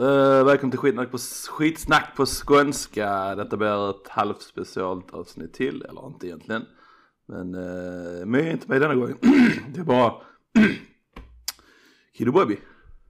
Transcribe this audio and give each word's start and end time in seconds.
Uh, 0.00 0.44
välkommen 0.44 0.70
till 0.70 0.78
skitsnack 0.78 1.10
på, 1.10 1.18
skitsnack 1.50 2.16
på 2.16 2.26
skånska. 2.26 3.34
Detta 3.34 3.56
blir 3.56 3.90
ett 3.90 4.08
halvt 4.08 4.42
specialt 4.42 5.10
avsnitt 5.10 5.54
till, 5.54 5.82
eller 5.82 6.06
inte 6.06 6.26
egentligen. 6.26 6.66
Men 7.26 7.54
uh, 7.54 8.26
mig 8.26 8.46
är 8.46 8.50
inte 8.50 8.68
med 8.68 8.80
denna 8.80 8.94
gången. 8.94 9.18
det 9.74 9.80
är 9.80 9.84
bara 9.84 10.14
Kiddo 12.16 12.32
Bobby. 12.32 12.58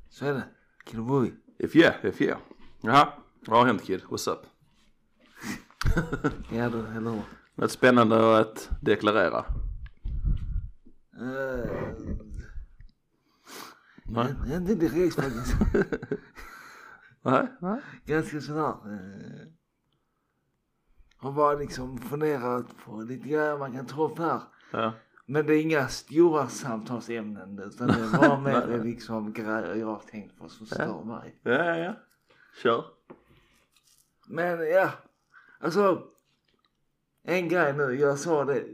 Så 0.09 0.27
är 0.27 0.33
det. 0.33 0.45
Killboy. 0.85 1.33
If 1.59 1.77
yeah, 1.77 1.95
if 2.03 2.21
yeah. 2.21 2.39
Jaha, 2.81 3.13
vad 3.47 3.59
har 3.59 3.67
hänt 3.67 3.85
kid? 3.85 4.01
What's 4.09 4.31
up? 4.31 4.41
Ja 6.53 6.69
du, 6.69 6.87
eller 6.97 7.11
hur? 7.11 7.23
Något 7.55 7.71
spännande 7.71 8.39
att 8.39 8.71
deklarera? 8.81 9.45
Uh, 11.21 11.67
Nej? 14.05 14.35
inte 14.57 14.75
direkt 14.75 15.15
faktiskt. 15.15 15.55
Nej? 17.23 17.47
Nej? 17.61 17.81
Ganska 18.05 18.41
sådär. 18.41 18.75
Uh, 18.87 19.53
har 21.17 21.33
bara 21.33 21.55
liksom 21.55 21.99
funderat 21.99 22.67
på 22.85 22.97
lite 23.01 23.29
grejer 23.29 23.59
man 23.59 23.73
kan 23.73 23.87
ta 23.87 24.05
upp 24.05 24.19
här. 24.19 24.41
Ja. 24.73 24.93
Men 25.27 25.47
det 25.47 25.55
är 25.55 25.63
inga 25.63 25.89
stora 25.89 26.49
samtalsämnen 26.49 27.59
utan 27.59 27.89
det 27.89 27.95
är 27.95 28.19
bara 28.19 28.41
mer 28.41 28.85
liksom 28.85 29.33
grejer 29.33 29.75
jag 29.75 29.87
har 29.87 30.03
tänkt 30.11 30.39
på 30.39 30.49
som 30.49 30.67
stör 30.67 31.05
mig. 31.05 31.41
Ja, 31.43 31.53
ja, 31.53 31.77
ja. 31.77 31.95
Kör. 32.63 32.85
Men 34.29 34.71
ja, 34.71 34.91
alltså. 35.61 36.03
En 37.23 37.49
grej 37.49 37.73
nu, 37.73 37.95
jag 37.95 38.19
sa 38.19 38.45
det. 38.45 38.65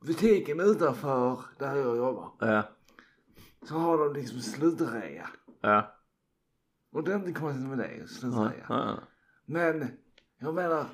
Butiken 0.00 0.60
utanför 0.60 1.40
där 1.58 1.76
jag 1.76 1.96
jobbar. 1.96 2.30
Ja. 2.38 2.62
Så 3.62 3.74
har 3.74 3.98
de 3.98 4.14
liksom 4.14 4.40
slutrea. 4.40 5.28
Ja. 5.60 5.94
Och 6.94 7.04
det 7.04 7.12
är 7.12 7.16
inte 7.16 7.32
konstigt 7.32 7.68
med 7.68 7.78
det, 7.78 7.96
Ja. 7.96 8.06
slutrea. 8.06 8.66
Ja. 8.68 8.98
Men 9.46 9.88
jag 10.38 10.54
menar, 10.54 10.86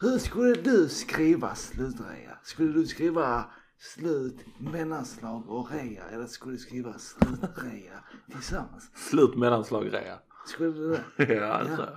hur 0.00 0.18
skulle 0.18 0.54
du 0.54 0.88
skriva 0.88 1.54
slutrea? 1.54 2.38
Skulle 2.42 2.72
du 2.72 2.86
skriva 2.86 3.44
slut, 3.78 4.36
mellanslag 4.60 5.48
och 5.48 5.70
rea? 5.70 6.04
Eller 6.08 6.26
skulle 6.26 6.54
du 6.54 6.58
skriva 6.58 6.98
slutrea 6.98 8.04
tillsammans? 8.32 8.90
Slut 8.94 9.36
mellanslag 9.36 9.92
rea. 9.94 10.18
Skulle 10.46 10.72
du 10.72 10.88
det? 11.16 11.34
Ja, 11.34 11.44
alltså. 11.52 11.88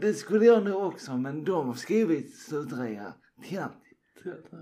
Det 0.00 0.14
skulle 0.14 0.44
jag 0.44 0.64
nog 0.64 0.82
också, 0.86 1.16
men 1.16 1.44
de 1.44 1.66
har 1.66 1.74
skrivit 1.74 2.36
slutrea 2.38 3.12
till 3.42 3.58
allt. 3.58 3.72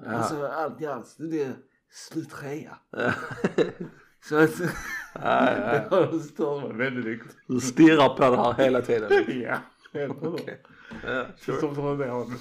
Ja. 0.02 0.10
Alltså 0.10 0.46
allt 0.46 0.80
i 0.80 0.86
allt, 0.86 1.16
det 1.18 1.42
är 1.42 1.56
slutrea. 1.90 2.78
Ja. 2.90 3.12
Så 4.28 4.36
att 4.36 4.60
Ja. 5.22 5.40
det 5.90 5.96
har 5.96 6.18
stört 6.18 6.62
mig 6.62 6.72
väldigt 6.76 7.04
mycket. 7.04 7.36
Du 7.48 7.60
stirrar 7.60 8.08
på 8.08 8.30
det 8.30 8.36
här 8.36 8.52
hela 8.52 8.82
tiden. 8.82 9.10
Ja, 9.42 10.06
Okej. 10.22 10.62
Ja, 11.04 11.26
sure. 11.36 11.56
Som 11.56 11.76
honom. 11.76 12.34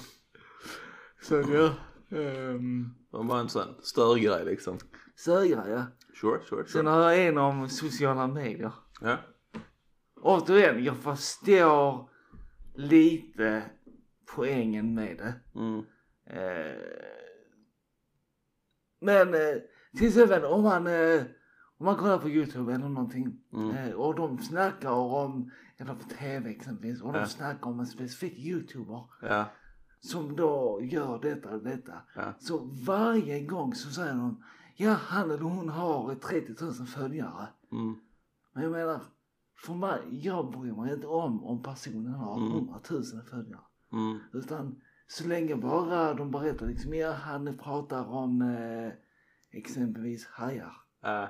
Så 1.22 1.34
ja. 1.34 1.74
Um, 2.18 2.94
Det 3.10 3.16
var 3.16 3.24
bara 3.24 3.40
en 3.40 3.48
sån 3.48 3.74
störgrej 3.82 4.44
liksom. 4.44 4.78
Sögra 5.16 5.68
ja. 5.68 5.84
Sure, 6.20 6.40
sure, 6.48 6.66
Sen 6.66 6.66
sure. 6.66 6.88
har 6.88 7.10
jag 7.12 7.26
en 7.26 7.38
om 7.38 7.68
sociala 7.68 8.26
medier. 8.26 8.72
Ja. 9.00 9.16
Återigen, 10.20 10.84
jag 10.84 10.96
förstår 10.96 12.08
lite 12.74 13.62
poängen 14.34 14.94
med 14.94 15.16
det. 15.16 15.34
Mm. 15.60 15.78
Eh, 16.30 16.80
men 19.00 19.34
eh, 19.34 19.56
till 19.98 20.06
exempel 20.08 20.44
om 20.44 20.62
man, 20.62 20.86
eh, 20.86 21.22
om 21.78 21.86
man 21.86 21.96
kollar 21.96 22.18
på 22.18 22.28
Youtube 22.28 22.74
eller 22.74 22.88
någonting 22.88 23.38
Mm. 23.52 23.70
eh, 23.70 23.90
och 23.94 24.14
de 24.14 24.38
snackar 24.38 24.90
om, 24.90 25.50
eller 25.76 25.94
på 25.94 26.04
TV 26.08 26.50
exempelvis, 26.50 27.02
och 27.02 27.14
Ja. 27.16 27.20
de 27.20 27.26
snackar 27.26 27.66
om 27.70 27.80
en 27.80 27.86
specifik 27.86 28.38
Youtuber 28.38 29.04
Ja. 29.22 29.44
som 30.00 30.36
då 30.36 30.80
gör 30.82 31.18
detta 31.22 31.50
och 31.54 31.62
detta. 31.62 31.92
Ja. 32.14 32.32
Så 32.38 32.58
varje 32.86 33.40
gång 33.46 33.74
så 33.74 33.90
säger 33.90 34.14
de, 34.14 34.42
ja 34.76 34.90
han 34.92 35.30
eller 35.30 35.42
hon 35.42 35.68
har 35.68 36.14
30 36.14 36.64
000 36.64 36.72
följare. 36.86 37.48
Mm. 37.72 37.94
Men 38.52 38.62
jag 38.62 38.72
menar, 38.72 39.00
för 39.66 39.74
mig, 39.74 39.98
jag 40.10 40.50
bryr 40.50 40.72
mig 40.72 40.94
inte 40.94 41.06
om 41.06 41.44
om 41.44 41.62
personen 41.62 42.12
har 42.14 42.36
Mm. 42.36 42.52
100 42.52 42.80
000 42.90 43.02
följare. 43.30 43.60
Mm. 43.92 44.18
Utan 44.32 44.80
så 45.08 45.28
länge 45.28 45.56
bara 45.56 46.14
de 46.14 46.30
berättar 46.30 46.66
liksom, 46.66 46.94
ja 46.94 47.12
han 47.12 47.58
pratar 47.62 48.04
om 48.08 48.42
eh, 48.42 48.92
exempelvis 49.50 50.26
hajar. 50.26 50.72
Ja. 51.02 51.28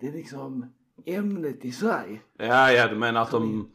Det 0.00 0.08
är 0.08 0.12
liksom 0.12 0.72
ämnet 1.06 1.64
i 1.64 1.72
sig. 1.72 2.22
Ja, 2.38 2.72
ja, 2.72 2.88
du 2.88 2.96
menar 2.96 3.22
att 3.22 3.30
de, 3.30 3.70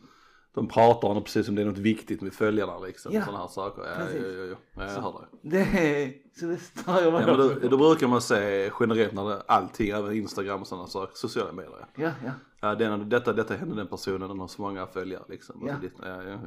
de 0.53 0.67
pratar 0.67 1.07
om 1.07 1.15
det 1.15 1.21
precis 1.21 1.45
som 1.45 1.55
det 1.55 1.61
är 1.61 1.65
något 1.65 1.77
viktigt 1.77 2.21
med 2.21 2.33
följarna 2.33 2.79
liksom. 2.79 3.13
Ja. 3.13 3.25
Sådana 3.25 3.39
här 3.41 3.47
saker. 3.47 3.81
Ja, 3.85 3.95
Precis. 3.95 4.21
ja, 4.21 4.27
ja, 4.29 4.43
ja. 4.45 4.55
ja 4.75 4.93
jag 4.93 5.01
hör. 5.01 5.27
Det 5.41 5.59
är, 5.59 6.13
så 6.39 6.45
det 6.45 6.57
stör 6.57 7.01
jag 7.01 7.13
mig 7.13 7.23
Ja, 7.27 7.35
då, 7.37 7.67
då 7.69 7.77
brukar 7.77 8.07
man 8.07 8.21
se 8.21 8.71
generellt 8.79 9.13
när 9.13 9.29
det, 9.29 9.41
allting, 9.47 9.89
även 9.89 10.13
Instagram 10.13 10.61
och 10.61 10.67
sådana 10.67 10.87
saker, 10.87 11.15
sociala 11.15 11.51
medier. 11.51 11.85
Ja. 11.95 12.11
Ja, 12.23 12.31
ja. 12.61 12.75
Den, 12.75 13.09
detta, 13.09 13.33
detta 13.33 13.53
hände 13.55 13.75
den 13.75 13.87
personen, 13.87 14.29
den 14.29 14.39
har 14.39 14.47
så 14.47 14.61
många 14.61 14.87
följare 14.87 15.23
liksom. 15.29 15.63
Ja. 15.67 15.75
Det- 15.81 16.07
ja, 16.09 16.23
ja, 16.23 16.39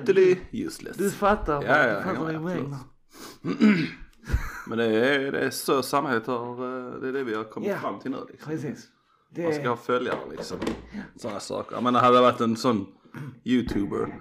Totally 0.00 0.36
useless. 0.52 0.96
du 0.96 1.10
fattar, 1.10 1.62
Ja, 1.62 1.86
ja, 1.88 1.98
du 1.98 2.04
fattar 2.04 2.20
vad 2.20 2.34
jag 2.34 2.42
menar. 2.42 2.78
Men 4.66 4.78
det 4.78 4.84
är, 4.84 5.32
det 5.32 5.38
är 5.40 5.50
så 5.50 5.82
samhället 5.82 6.26
har, 6.26 6.50
eh, 6.50 7.00
det 7.00 7.08
är 7.08 7.12
det 7.12 7.24
vi 7.24 7.34
har 7.34 7.44
kommit 7.44 7.68
Ja. 7.68 7.78
fram 7.78 7.98
till 7.98 8.10
nu 8.10 8.16
liksom. 8.30 8.52
Precis. 8.52 8.86
Det 9.30 9.42
Man 9.42 9.54
ska 9.54 9.68
ha 9.68 9.76
följare 9.76 10.18
liksom. 10.30 10.58
Sådana 11.16 11.40
saker. 11.40 11.74
Jag 11.76 11.82
menar 11.82 12.00
hade 12.00 12.16
det 12.16 12.20
varit 12.22 12.40
en 12.40 12.56
sån 12.56 12.86
youtuber 13.44 14.20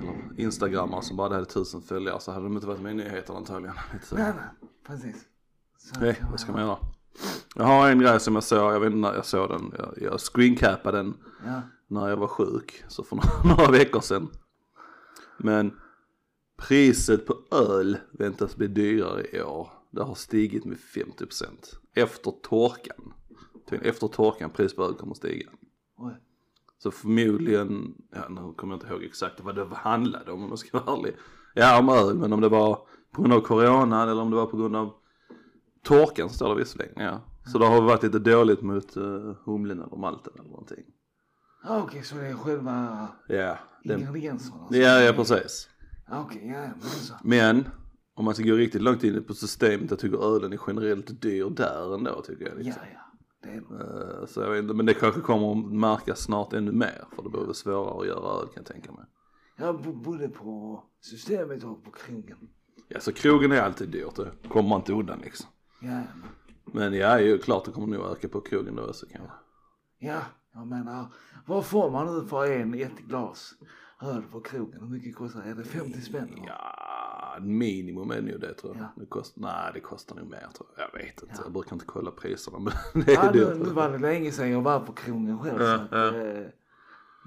eller 0.00 0.40
instagrammare 0.40 1.02
som 1.02 1.16
bara 1.16 1.34
hade 1.34 1.44
tusen 1.46 1.82
följare 1.82 2.20
så 2.20 2.32
hade 2.32 2.44
de 2.44 2.54
inte 2.54 2.66
varit 2.66 2.80
med 2.80 2.92
i 2.92 2.94
nyheterna 2.94 3.38
antagligen. 3.38 3.74
Lite 3.92 4.06
så. 4.06 4.16
nej, 4.16 4.32
nej, 4.36 4.68
precis. 4.86 5.24
Så 5.78 6.00
Nej, 6.00 6.20
vad 6.30 6.40
ska 6.40 6.52
man- 6.52 6.60
göra? 6.60 6.78
Jag 7.54 7.64
har 7.64 7.90
en 7.90 7.98
grej 7.98 8.20
som 8.20 8.34
jag 8.34 8.44
såg, 8.44 8.72
jag 8.74 8.80
vet 8.80 8.86
inte 8.86 8.98
när 9.08 9.14
jag 9.14 9.26
såg 9.26 9.48
den. 9.48 9.72
Jag, 9.78 9.94
jag 10.12 10.20
screencappade 10.20 10.96
den 10.98 11.14
Ja, 11.46 11.60
när 11.88 12.08
jag 12.08 12.16
var 12.16 12.26
sjuk, 12.26 12.84
så 12.88 13.04
för 13.04 13.16
några, 13.16 13.28
några 13.56 13.70
veckor 13.70 14.00
sedan. 14.00 14.28
Men 15.38 15.80
priset 16.68 17.26
på 17.26 17.36
öl 17.50 17.98
väntas 18.12 18.56
bli 18.56 18.66
dyrare 18.66 19.22
i 19.32 19.42
år. 19.42 19.68
Det 19.90 20.02
har 20.02 20.14
stigit 20.14 20.64
med 20.64 20.76
50% 20.78 21.44
efter 21.94 22.30
torkan. 22.30 23.12
Efter 23.70 24.08
torkan, 24.08 24.50
priset 24.50 24.76
på 24.76 24.84
öl 24.84 24.94
kommer 24.94 25.12
att 25.12 25.16
stiga. 25.16 25.50
oj. 25.96 26.12
Så 26.78 26.90
förmodligen, 26.90 27.94
ja 28.12 28.28
nu 28.28 28.52
kommer 28.56 28.74
jag 28.74 28.76
inte 28.82 28.94
ihåg 28.94 29.02
exakt 29.04 29.40
vad 29.40 29.54
det 29.54 29.66
handlade 29.74 30.32
om 30.32 30.42
om 30.44 30.48
jag 30.48 30.58
ska 30.58 30.78
vara 30.80 30.98
ärlig. 30.98 31.14
Ja 31.54 31.78
om 31.78 31.88
öl, 31.88 32.14
men 32.18 32.32
om 32.32 32.40
det 32.40 32.48
var 32.48 32.78
på 33.10 33.22
grund 33.22 33.34
av 33.34 33.40
corona 33.40 34.02
eller 34.02 34.22
om 34.22 34.30
det 34.30 34.36
var 34.36 34.46
på 34.46 34.56
grund 34.56 34.76
av 34.76 34.92
torkan 35.82 36.28
står 36.28 36.48
det 36.48 36.54
visserligen. 36.60 36.94
Ja. 36.96 37.20
Så 37.52 37.58
det 37.58 37.66
har 37.66 37.82
varit 37.82 38.02
lite 38.02 38.18
dåligt 38.18 38.62
mot 38.62 38.96
uh, 38.96 39.34
humlen 39.44 39.82
eller 39.82 39.96
malten 39.96 40.32
eller 40.38 40.50
någonting. 40.50 40.84
Okej, 41.68 42.02
så 42.02 42.14
det 42.16 42.26
är 42.26 42.34
själva 42.34 43.08
Ja, 43.28 43.58
den, 43.84 44.00
ingredienserna? 44.00 44.66
ja, 44.70 45.00
ja 45.00 45.12
precis. 45.12 45.68
Ja, 46.08 46.20
Okej, 46.22 46.46
ja, 46.48 46.54
ja, 46.62 46.68
men 46.80 46.88
så. 46.90 47.14
Men 47.24 47.68
om 48.14 48.24
man 48.24 48.34
ska 48.34 48.44
gå 48.44 48.54
riktigt 48.54 48.82
långt 48.82 49.04
in 49.04 49.24
på 49.24 49.34
systemet, 49.34 49.90
jag 49.90 49.98
tycker 49.98 50.36
ölen 50.36 50.52
är 50.52 50.58
generellt 50.66 51.20
dyr 51.22 51.50
där 51.50 51.94
ändå 51.94 52.22
tycker 52.22 52.44
jag. 52.44 52.54
Ja, 52.54 52.58
Liksom. 52.58 52.82
ja. 52.92 53.00
Det 53.42 53.48
är 53.48 53.62
det. 53.78 54.20
Eh, 54.20 54.26
Så 54.26 54.40
jag 54.40 54.50
vet 54.50 54.62
inte, 54.62 54.74
men 54.74 54.86
det 54.86 54.94
kanske 54.94 55.20
kommer 55.20 55.52
att 55.52 55.72
märkas 55.72 56.20
snart 56.20 56.52
ännu 56.52 56.72
mer 56.72 57.04
för 57.16 57.22
det 57.22 57.28
blir 57.30 57.40
väl 57.40 57.54
svårare 57.54 58.00
att 58.00 58.06
göra 58.06 58.40
öl 58.40 58.46
kan 58.46 58.52
jag 58.54 58.66
tänka 58.66 58.92
mig. 58.92 59.04
Jag 59.56 59.82
bo- 59.82 59.92
bodde 59.92 60.28
på 60.28 60.82
systemet 61.00 61.64
och 61.64 61.84
på 61.84 61.90
krogen. 61.90 62.38
Ja 62.88 63.00
så 63.00 63.12
krogen 63.12 63.52
är 63.52 63.60
alltid 63.60 63.88
dyrt, 63.88 64.16
det 64.16 64.48
kommer 64.48 64.68
man 64.68 64.80
inte 64.80 64.92
undan 64.92 65.18
liksom. 65.18 65.46
Ja, 65.82 65.88
ja, 65.90 66.02
men- 66.14 66.82
Men 66.90 66.94
ja, 66.94 67.20
ju 67.20 67.38
klart 67.38 67.64
det 67.64 67.70
kommer 67.72 67.96
nog 67.98 68.06
öka 68.06 68.28
på 68.28 68.40
krogen 68.40 68.76
då 68.76 68.82
också 68.86 69.06
kanske. 69.12 69.32
ja, 69.98 70.20
jag 70.54 70.66
menar, 70.66 71.06
vad 71.46 71.64
får 71.66 71.90
man 71.90 72.14
nu 72.14 72.26
för 72.28 72.46
en, 72.52 72.74
ett 72.74 72.98
glas 73.08 73.54
öl 74.04 74.22
på 74.22 74.40
krogen? 74.40 74.80
Hur 74.80 74.88
mycket 74.88 75.16
kostar 75.16 75.42
det? 75.42 75.50
Är 75.50 75.54
det 75.54 75.64
50 75.64 76.00
spänn? 76.00 76.28
eller? 76.32 76.46
Ja, 76.46 77.36
minimum 77.40 78.10
är 78.10 78.22
nog 78.22 78.40
det 78.40 78.54
tror 78.54 78.76
jag. 78.76 78.82
Ja. 78.84 78.92
Det 78.96 79.06
kostar, 79.06 79.42
nej 79.42 79.70
det 79.74 79.80
kostar 79.80 80.16
nog 80.16 80.30
mer 80.30 80.48
tror 80.54 80.68
jag. 80.76 80.88
Jag 80.88 80.98
vet 80.98 81.22
inte, 81.22 81.34
Ja. 81.36 81.42
jag 81.44 81.52
brukar 81.52 81.72
inte 81.72 81.84
kolla 81.86 82.10
priserna 82.10 82.58
men 82.94 83.04
det 83.06 83.12
är 83.14 83.24
Ja, 83.24 83.32
dyrt. 83.32 83.56
nu 83.58 83.64
var 83.70 83.90
det 83.90 83.98
länge 83.98 84.32
sedan 84.32 84.50
jag 84.50 84.62
var 84.62 84.80
på 84.80 84.92
krogen 84.92 85.38
själv. 85.38 85.60
Ja, 85.62 85.74
att, 85.74 85.88
ja. 85.92 86.16
eh, 86.16 86.46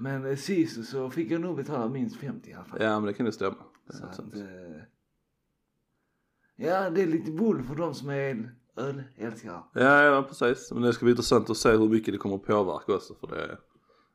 men 0.00 0.26
eh, 0.26 0.36
sist 0.36 0.88
så 0.90 1.10
fick 1.10 1.30
jag 1.30 1.40
nog 1.40 1.56
betala 1.56 1.88
minst 1.88 2.16
50 2.16 2.50
i 2.50 2.54
alla 2.54 2.64
fall. 2.64 2.82
Ja 2.82 3.00
men 3.00 3.06
det 3.06 3.12
kan 3.12 3.26
ju 3.26 3.32
stämma. 3.32 3.56
Det 3.86 3.92
Så 3.96 4.04
att, 4.06 4.18
eh, 4.36 4.82
ja, 6.56 6.90
det 6.90 7.02
är 7.02 7.06
lite 7.06 7.30
bull 7.30 7.62
för 7.62 7.74
de 7.74 7.94
som 7.94 8.08
är 8.10 8.54
ölälskare. 8.76 9.62
Ja, 9.72 10.02
ja 10.02 10.22
precis. 10.22 10.72
Men 10.72 10.82
det 10.82 10.92
ska 10.92 11.04
bli 11.04 11.10
intressant 11.12 11.50
att 11.50 11.56
se 11.56 11.70
hur 11.70 11.88
mycket 11.88 12.14
det 12.14 12.18
kommer 12.18 12.38
påverka 12.38 12.94
också 12.94 13.14
för 13.14 13.26
det, 13.26 13.58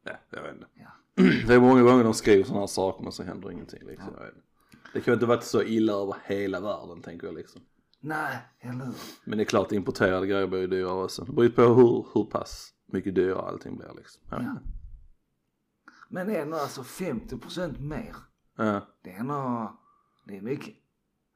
ja 0.04 0.12
jag 0.30 0.42
vet 0.44 0.54
inte. 0.54 0.68
Ja. 0.74 0.88
Det 1.16 1.54
är 1.54 1.60
många 1.60 1.84
gånger 1.84 2.04
de 2.04 2.14
skriver 2.14 2.44
sådana 2.44 2.60
här 2.60 2.68
saker 2.68 3.04
men 3.04 3.12
så 3.12 3.24
händer 3.24 3.52
ingenting 3.52 3.88
liksom. 3.88 4.08
Inte. 4.08 4.34
Det 4.94 5.02
kan 5.02 5.12
ju 5.12 5.14
inte 5.14 5.26
varit 5.26 5.44
så 5.44 5.64
illa 5.64 5.94
över 5.94 6.16
hela 6.26 6.60
världen 6.60 7.02
tänker 7.02 7.28
jag 7.28 7.36
liksom. 7.36 7.62
Nej, 8.00 8.38
eller 8.60 8.86
hur? 8.86 8.94
Men 9.26 9.38
det 9.38 9.44
är 9.44 9.46
klart 9.46 9.72
importerade 9.72 10.28
grejer 10.28 10.48
blir 10.48 10.60
ju 10.60 10.68
dyrare 10.68 11.04
också. 11.04 11.24
Det 11.26 11.32
beror 11.32 11.50
på 11.50 11.62
hur, 11.62 12.06
hur 12.14 12.24
pass 12.24 12.74
mycket 12.86 13.16
dyrare 13.16 13.42
allting 13.42 13.78
blir 13.78 13.94
liksom. 13.98 14.22
Ja. 14.30 14.40
inte. 14.40 14.62
Men 16.10 16.28
det 16.28 16.38
är 16.38 16.42
ändå 16.42 16.58
alltså 16.58 16.82
50% 16.82 17.80
mer. 17.80 18.16
Ja. 18.58 18.82
Det 19.04 19.12
är 19.12 19.20
ändå, 19.20 19.72
det 20.28 20.38
är 20.38 20.42
mycket. 20.42 20.76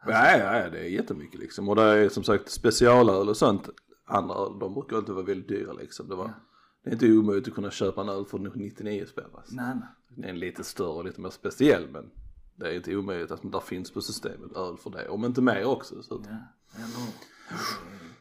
Ja, 0.06 0.38
ja, 0.38 0.60
ja, 0.60 0.70
det 0.70 0.80
är 0.80 0.90
jättemycket 0.90 1.40
liksom. 1.40 1.70
Och 1.70 1.76
det 1.76 1.84
är 1.84 2.10
som 2.10 2.24
sagt 2.24 2.50
specialöl 2.50 3.30
och 3.30 3.38
sånt. 3.38 3.70
Andra 4.06 4.50
de 4.50 4.74
brukar 4.74 4.98
inte 4.98 5.12
vara 5.12 5.26
väldigt 5.26 5.48
dyra 5.48 5.74
liksom. 5.74 6.10
Det, 6.10 6.16
var, 6.16 6.34
det 6.84 6.90
är 6.90 6.94
inte 6.94 7.12
omöjligt 7.12 7.48
att 7.48 7.54
kunna 7.54 7.72
köpa 7.72 8.02
en 8.02 8.10
öl 8.10 8.26
för 8.26 8.40
99 8.40 9.06
spänn. 9.06 9.26
Alltså. 9.34 9.56
Nej, 9.56 9.76
nej. 9.76 9.88
Den 10.10 10.24
är 10.24 10.34
lite 10.34 10.64
större 10.64 10.88
och 10.88 11.06
lite 11.06 11.22
mer 11.22 11.30
speciell 11.30 11.90
men 11.90 12.12
det 12.56 12.68
är 12.68 12.76
inte 12.76 12.96
omöjligt 12.96 13.32
att 13.32 13.52
det 13.52 13.62
finns 13.62 13.92
på 13.92 14.02
systemet 14.02 14.52
öl 14.52 14.78
för 14.78 14.90
det. 14.90 15.10
Om 15.10 15.26
inte 15.26 15.42
mer 15.42 15.66
också. 15.66 16.04
Så. 16.04 16.24
Ja, 16.28 16.38
eller 16.76 16.88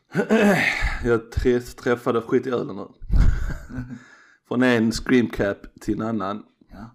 Jag 1.05 1.31
träffade, 1.77 2.21
skit 2.21 2.47
i 2.47 2.51
ölen 2.51 2.77
nu. 2.77 2.87
Från 4.49 4.63
en 4.63 4.93
screamcap 4.93 5.67
till 5.81 6.01
en 6.01 6.07
annan. 6.07 6.45
Ja. 6.71 6.91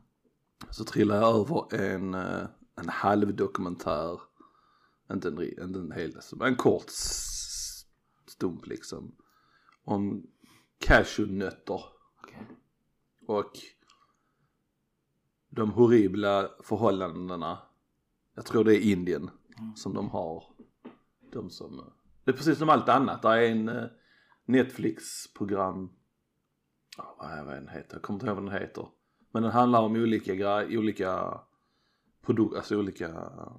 Så 0.69 0.83
trillade 0.83 1.21
jag 1.21 1.39
över 1.39 1.75
en, 1.75 2.13
eh, 2.13 2.47
en 2.75 2.89
halvdokumentär. 2.89 4.19
Inte 5.11 5.27
en, 5.27 5.41
inte 5.41 5.79
en 5.79 5.91
hel, 5.91 6.17
en 6.41 6.55
kort 6.55 6.89
stump 8.27 8.67
liksom. 8.67 9.15
Om 9.83 10.23
cashewnötter 10.81 11.83
Okej. 12.21 12.47
och 13.27 13.51
de 15.49 15.71
horribla 15.71 16.49
förhållandena. 16.63 17.59
Jag 18.35 18.45
tror 18.45 18.63
det 18.63 18.75
är 18.75 18.91
Indien 18.91 19.29
som 19.75 19.93
de 19.93 20.09
har. 20.09 20.43
De 21.31 21.49
som, 21.49 21.91
det 22.23 22.31
är 22.31 22.35
precis 22.35 22.57
som 22.57 22.69
allt 22.69 22.89
annat. 22.89 23.21
Det 23.21 23.27
är 23.27 23.51
en 23.51 23.69
eh, 23.69 23.85
Netflix-program. 24.45 25.89
Ja, 26.97 27.15
vad 27.19 27.31
är 27.31 27.55
den 27.55 27.67
heter? 27.67 27.95
Jag 27.95 28.01
kommer 28.01 28.15
inte 28.15 28.25
ihåg 28.25 28.35
vad 28.35 28.45
den 28.45 28.61
heter. 28.61 28.87
Men 29.31 29.43
den 29.43 29.51
handlar 29.51 29.81
om 29.81 29.95
olika 29.95 30.35
grejer, 30.35 30.77
olika 30.77 31.39
produkter, 32.21 32.57
alltså 32.57 32.79
olika 32.79 33.07
eh, 33.07 33.51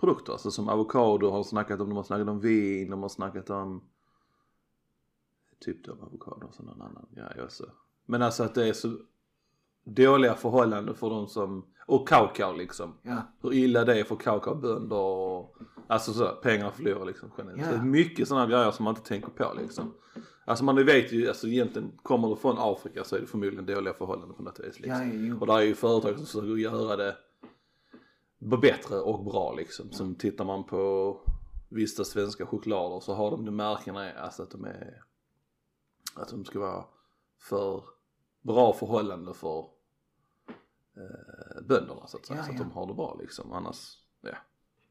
produkter. 0.00 0.32
Alltså 0.32 0.50
som 0.50 0.68
avokado 0.68 1.30
har 1.30 1.42
snackat 1.42 1.80
om, 1.80 1.88
de 1.88 1.96
har 1.96 2.02
snackat 2.02 2.28
om 2.28 2.40
vin, 2.40 2.90
de 2.90 3.02
har 3.02 3.08
snackat 3.08 3.50
om 3.50 3.84
typ 5.60 5.84
de 5.84 6.00
avokado 6.00 6.46
och 6.46 6.54
så 6.54 6.62
någon 6.62 6.82
annan 6.82 7.06
grej 7.10 7.42
också. 7.44 7.64
Men 8.06 8.22
alltså 8.22 8.42
att 8.42 8.54
det 8.54 8.68
är 8.68 8.72
så 8.72 8.96
dåliga 9.84 10.34
förhållanden 10.34 10.94
för 10.94 11.10
de 11.10 11.26
som, 11.26 11.66
och 11.86 12.08
kakao 12.08 12.52
liksom. 12.52 12.94
Ja. 13.02 13.16
Hur 13.42 13.52
illa 13.54 13.84
det 13.84 14.00
är 14.00 14.04
för 14.04 14.16
kakaobönder 14.16 14.96
och 14.96 15.56
alltså 15.86 16.12
så, 16.12 16.28
pengar 16.42 16.70
förlorar 16.70 17.04
liksom 17.04 17.30
generellt. 17.38 17.60
Ja. 17.60 17.66
Så 17.66 17.72
det 17.72 17.78
är 17.78 17.84
mycket 17.84 18.28
sådana 18.28 18.46
grejer 18.46 18.70
som 18.70 18.84
man 18.84 18.94
inte 18.94 19.08
tänker 19.08 19.30
på 19.30 19.52
liksom. 19.58 19.94
Alltså 20.44 20.64
man 20.64 20.86
vet 20.86 21.12
ju, 21.12 21.28
alltså 21.28 21.46
egentligen 21.46 21.92
kommer 22.02 22.28
du 22.28 22.36
från 22.36 22.56
Afrika 22.58 23.04
så 23.04 23.16
är 23.16 23.20
det 23.20 23.26
förmodligen 23.26 23.66
dåliga 23.66 23.94
förhållanden 23.94 24.36
på 24.36 24.42
något 24.42 24.60
vis 24.60 24.80
liksom. 24.80 25.28
Ja. 25.28 25.36
Och 25.40 25.46
där 25.46 25.54
är 25.54 25.62
ju 25.62 25.74
företag 25.74 26.16
som 26.16 26.26
försöker 26.26 26.56
göra 26.56 26.96
det 26.96 27.16
bättre 28.62 29.00
och 29.00 29.24
bra 29.24 29.54
liksom. 29.54 29.92
Som 29.92 30.14
tittar 30.14 30.44
man 30.44 30.64
på 30.64 31.16
vissa 31.68 32.04
svenska 32.04 32.46
choklader 32.46 33.00
så 33.00 33.14
har 33.14 33.30
de 33.30 33.44
de 33.44 33.56
märkena, 33.56 34.12
alltså 34.12 34.42
att 34.42 34.50
de 34.50 34.64
är, 34.64 35.02
att 36.14 36.28
de 36.28 36.44
ska 36.44 36.58
vara 36.58 36.84
för 37.38 37.84
bra 38.42 38.72
förhållande 38.72 39.34
för 39.34 39.58
eh, 40.96 41.62
bönderna 41.68 42.06
så 42.06 42.16
att 42.16 42.26
säga. 42.26 42.38
Ja, 42.38 42.44
så 42.44 42.50
att 42.50 42.58
ja. 42.58 42.64
de 42.64 42.72
har 42.72 42.86
det 42.86 42.94
bra 42.94 43.16
liksom. 43.20 43.52
Annars, 43.52 43.98
ja, 44.20 44.36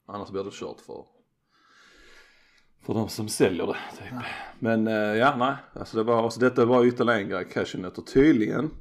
annars 0.05 0.29
blir 0.29 0.43
det 0.43 0.53
kört 0.53 0.81
för 0.81 1.05
för 2.81 2.93
de 2.93 3.09
som 3.09 3.29
säljer 3.29 3.67
det 3.67 3.77
typ. 3.97 4.13
Men 4.59 4.87
eh, 4.87 4.93
ja, 4.93 5.35
nej. 5.37 5.55
Alltså 5.73 5.97
det 5.97 6.03
var, 6.03 6.23
alltså 6.23 6.39
detta 6.39 6.65
var 6.65 6.85
ytterligare 6.85 7.21
en 7.21 7.29
grej, 7.29 7.45
cashewnötter. 7.45 8.01
Tydligen 8.01 8.71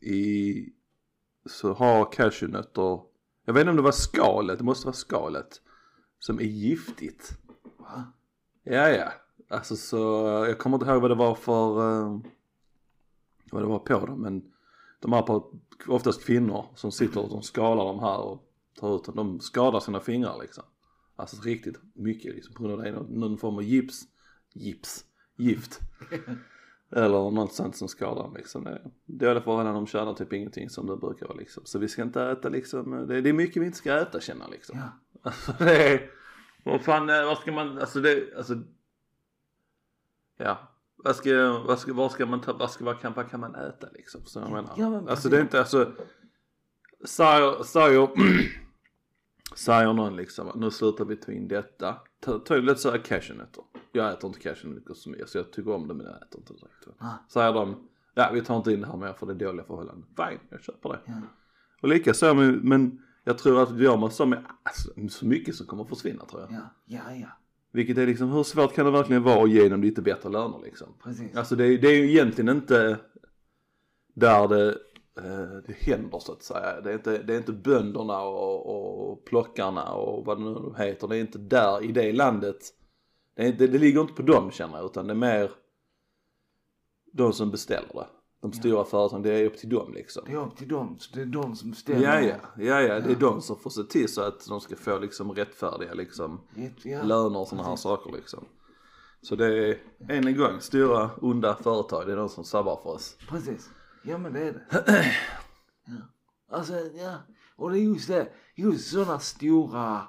i, 0.00 0.54
så 1.50 1.72
har 1.72 2.12
cashewnötter, 2.12 3.00
jag 3.44 3.54
vet 3.54 3.60
inte 3.60 3.70
om 3.70 3.76
det 3.76 3.82
var 3.82 3.92
skalet, 3.92 4.58
det 4.58 4.64
måste 4.64 4.86
vara 4.86 4.96
skalet, 4.96 5.60
som 6.18 6.38
är 6.38 6.44
giftigt. 6.44 7.38
Va? 7.78 8.12
Ja, 8.62 8.88
ja. 8.88 9.12
Alltså 9.48 9.76
så, 9.76 9.98
jag 10.48 10.58
kommer 10.58 10.76
inte 10.76 10.90
ihåg 10.90 11.02
vad 11.02 11.10
det 11.10 11.14
var 11.14 11.34
för, 11.34 11.90
eh, 11.90 12.18
vad 13.50 13.62
det 13.62 13.66
var 13.66 13.78
på 13.78 14.06
dem 14.06 14.20
men 14.20 14.52
de 15.00 15.12
här 15.12 15.22
på, 15.22 15.52
oftast 15.88 16.24
kvinnor 16.24 16.66
som 16.74 16.92
sitter 16.92 17.20
och 17.20 17.30
de 17.30 17.42
skalar 17.42 17.84
de 17.84 18.00
här 18.00 18.18
och 18.18 18.42
tar 18.80 18.96
ut 18.96 19.04
dem, 19.04 19.16
de 19.16 19.40
skadar 19.40 19.80
sina 19.80 20.00
fingrar 20.00 20.38
liksom. 20.40 20.64
Alltså 21.16 21.42
riktigt 21.42 21.76
mycket 21.94 22.34
liksom 22.34 22.54
på 22.54 22.62
grund 22.62 22.74
av 22.74 22.82
det, 22.82 23.16
någon, 23.18 23.38
form 23.38 23.54
av 23.54 23.62
gips, 23.62 24.02
gips, 24.54 25.04
gift. 25.36 25.80
Eller 26.90 27.30
något 27.30 27.52
sånt 27.52 27.76
som 27.76 27.88
skadar 27.88 28.22
dem 28.22 28.34
liksom. 28.36 28.64
Det 28.64 28.70
är 28.70 28.90
Dåliga 29.06 29.42
förhållanden, 29.42 29.74
de 29.74 29.86
tjänar 29.86 30.14
typ 30.14 30.32
ingenting 30.32 30.70
som 30.70 30.86
det 30.86 30.96
brukar 30.96 31.26
vara 31.26 31.38
liksom. 31.38 31.62
Så 31.66 31.78
vi 31.78 31.88
ska 31.88 32.02
inte 32.02 32.22
äta 32.22 32.48
liksom, 32.48 33.06
det, 33.06 33.20
det 33.20 33.28
är 33.28 33.32
mycket 33.32 33.62
vi 33.62 33.66
inte 33.66 33.78
ska 33.78 34.00
äta 34.00 34.20
känner 34.20 34.48
liksom. 34.48 34.78
Ja. 34.78 34.88
Alltså 35.22 35.52
det 35.58 35.92
är, 35.92 36.10
vad 36.64 36.80
fan, 36.80 37.10
eh, 37.10 37.24
vad 37.24 37.38
ska 37.38 37.52
man, 37.52 37.78
alltså 37.78 38.00
det, 38.00 38.36
alltså. 38.36 38.62
Ja, 40.36 40.58
vad 40.96 41.16
ska, 41.16 41.62
vad 41.66 41.78
ska, 41.78 41.94
vad 41.94 42.12
ska 42.12 42.26
man 42.26 42.40
ta, 42.40 42.52
vad 42.52 42.70
ska, 42.70 42.84
vad 42.84 43.00
kan, 43.00 43.12
vad 43.12 43.30
kan 43.30 43.40
man 43.40 43.54
äta 43.54 43.86
liksom? 43.92 44.20
Så 44.24 44.40
jag 44.40 44.50
menar. 44.50 44.74
Ja, 44.76 44.90
men 44.90 45.08
alltså 45.08 45.28
det 45.28 45.36
är 45.36 45.40
inte, 45.40 45.58
alltså. 45.58 45.92
Säger, 47.04 47.62
säger, 47.62 48.08
säger 49.56 49.92
någon 49.92 50.16
liksom, 50.16 50.52
nu 50.54 50.70
slutar 50.70 51.04
vi 51.04 51.16
ta 51.16 51.32
in 51.32 51.48
detta. 51.48 51.96
Ta, 52.20 52.38
ta 52.38 52.56
lite 52.56 52.80
såhär 52.80 52.98
cashewnötter. 52.98 53.64
Jag 53.92 54.12
äter 54.12 54.28
inte 54.28 54.40
cashewnötter 54.40 54.94
så 54.94 55.10
mycket 55.10 55.28
så 55.28 55.38
jag 55.38 55.52
tycker 55.52 55.70
om 55.70 55.88
det 55.88 55.94
men 55.94 56.06
jag 56.06 56.16
äter 56.16 56.40
inte 56.40 56.52
direkt. 56.52 56.86
Ah. 56.98 57.12
Säger 57.28 57.52
de, 57.52 57.88
ja 58.14 58.30
vi 58.32 58.42
tar 58.42 58.56
inte 58.56 58.72
in 58.72 58.80
det 58.80 58.86
här 58.86 58.96
mer 58.96 59.12
för 59.12 59.26
det 59.26 59.32
är 59.32 59.46
dåliga 59.46 59.64
förhållanden. 59.64 60.08
Fine, 60.16 60.40
jag 60.50 60.62
köper 60.62 60.88
det. 60.88 61.00
Ja. 61.06 61.12
Och 61.82 61.88
lika 61.88 62.14
så 62.14 62.34
med, 62.34 62.64
men 62.64 63.02
jag 63.24 63.38
tror 63.38 63.62
att 63.62 63.78
gör 63.78 63.96
man 63.96 64.10
så 64.10 64.26
med 64.26 64.44
alltså, 64.62 64.90
så 65.08 65.26
mycket 65.26 65.54
som 65.54 65.66
kommer 65.66 65.84
försvinna 65.84 66.24
tror 66.24 66.42
jag. 66.42 66.52
Ja, 66.52 66.74
ja, 66.84 67.14
ja. 67.14 67.28
Vilket 67.76 67.98
är 67.98 68.06
liksom, 68.06 68.30
hur 68.30 68.42
svårt 68.42 68.72
kan 68.74 68.84
det 68.86 68.90
verkligen 68.92 69.22
vara 69.22 69.42
att 69.42 69.50
ge 69.50 69.68
dem 69.68 69.82
lite 69.82 70.02
bättre 70.02 70.28
löner 70.28 70.60
liksom? 70.64 70.88
Precis. 71.02 71.36
Alltså 71.36 71.56
det, 71.56 71.64
är- 71.66 71.78
det 71.78 71.88
är 71.88 71.96
ju 71.96 72.10
egentligen 72.10 72.56
inte 72.56 72.98
där 74.14 74.48
det, 74.48 74.68
eh, 75.16 75.62
det 75.66 75.72
händer 75.78 76.18
så 76.18 76.32
att 76.32 76.42
säga. 76.42 76.80
Det 76.80 76.90
är 76.90 76.94
inte, 76.94 77.22
det 77.22 77.34
är 77.34 77.38
inte 77.38 77.52
bönderna 77.52 78.20
och, 78.22 79.10
och 79.10 79.24
plockarna 79.24 79.92
och 79.92 80.24
vad 80.24 80.38
det 80.38 80.44
nu 80.44 80.74
heter. 80.84 81.08
Det 81.08 81.16
är 81.16 81.20
inte 81.20 81.38
där 81.38 81.84
i 81.84 81.92
det 81.92 82.12
landet. 82.12 82.56
Det, 83.34 83.42
är 83.42 83.46
inte, 83.46 83.66
det 83.66 83.78
ligger 83.78 84.00
inte 84.00 84.12
på 84.14 84.22
dem 84.22 84.50
känner 84.50 84.76
jag 84.76 84.84
utan 84.86 85.06
det 85.06 85.12
är 85.12 85.16
mer 85.16 85.50
de 87.12 87.32
som 87.32 87.50
beställer 87.50 87.88
det. 87.94 88.06
De 88.40 88.52
stora 88.52 88.84
företagen, 88.84 89.22
det 89.22 89.30
är 89.32 89.46
upp 89.46 89.56
till 89.58 89.68
dem 89.68 89.92
liksom. 89.94 90.22
Det 90.26 90.32
är 90.32 90.36
upp 90.46 90.56
till 90.56 90.68
dem. 90.68 90.98
Det 91.14 91.20
är 91.20 91.26
de 91.26 91.56
som 91.56 91.70
bestämmer. 91.70 92.02
Ja, 92.02 92.20
ja, 92.20 92.36
ja, 92.56 92.80
ja, 92.80 93.00
det 93.00 93.10
är 93.12 93.16
de 93.20 93.40
som 93.42 93.56
får 93.58 93.70
se 93.70 93.82
till 93.82 94.08
så 94.12 94.22
att 94.22 94.46
de 94.48 94.60
ska 94.60 94.76
få 94.76 94.98
liksom 94.98 95.32
rättfärdiga 95.32 95.94
liksom 95.94 96.40
Rätt- 96.54 96.84
Ja. 96.84 97.02
löner 97.02 97.38
och 97.38 97.48
sådana 97.48 97.68
här 97.68 97.76
saker 97.76 98.12
liksom. 98.12 98.44
Så 99.22 99.36
det 99.36 99.68
är 99.68 99.78
än 100.08 100.26
en 100.26 100.36
gång 100.36 100.60
stora 100.60 101.10
onda 101.20 101.54
företag, 101.54 102.06
det 102.06 102.12
är 102.12 102.16
de 102.16 102.28
som 102.28 102.44
sabbar 102.44 102.80
för 102.82 102.90
oss. 102.90 103.16
Precis. 103.28 103.70
Ja 104.02 104.18
men 104.18 104.32
det 104.32 104.40
är 104.48 104.52
det. 104.52 104.64
ja. 105.86 105.94
Alltså 106.56 106.74
ja. 106.74 107.14
Och 107.56 107.70
det 107.70 107.78
är 107.78 107.82
just 107.82 108.08
det. 108.08 108.28
Just 108.54 108.90
sådana 108.90 109.18
stora 109.18 110.02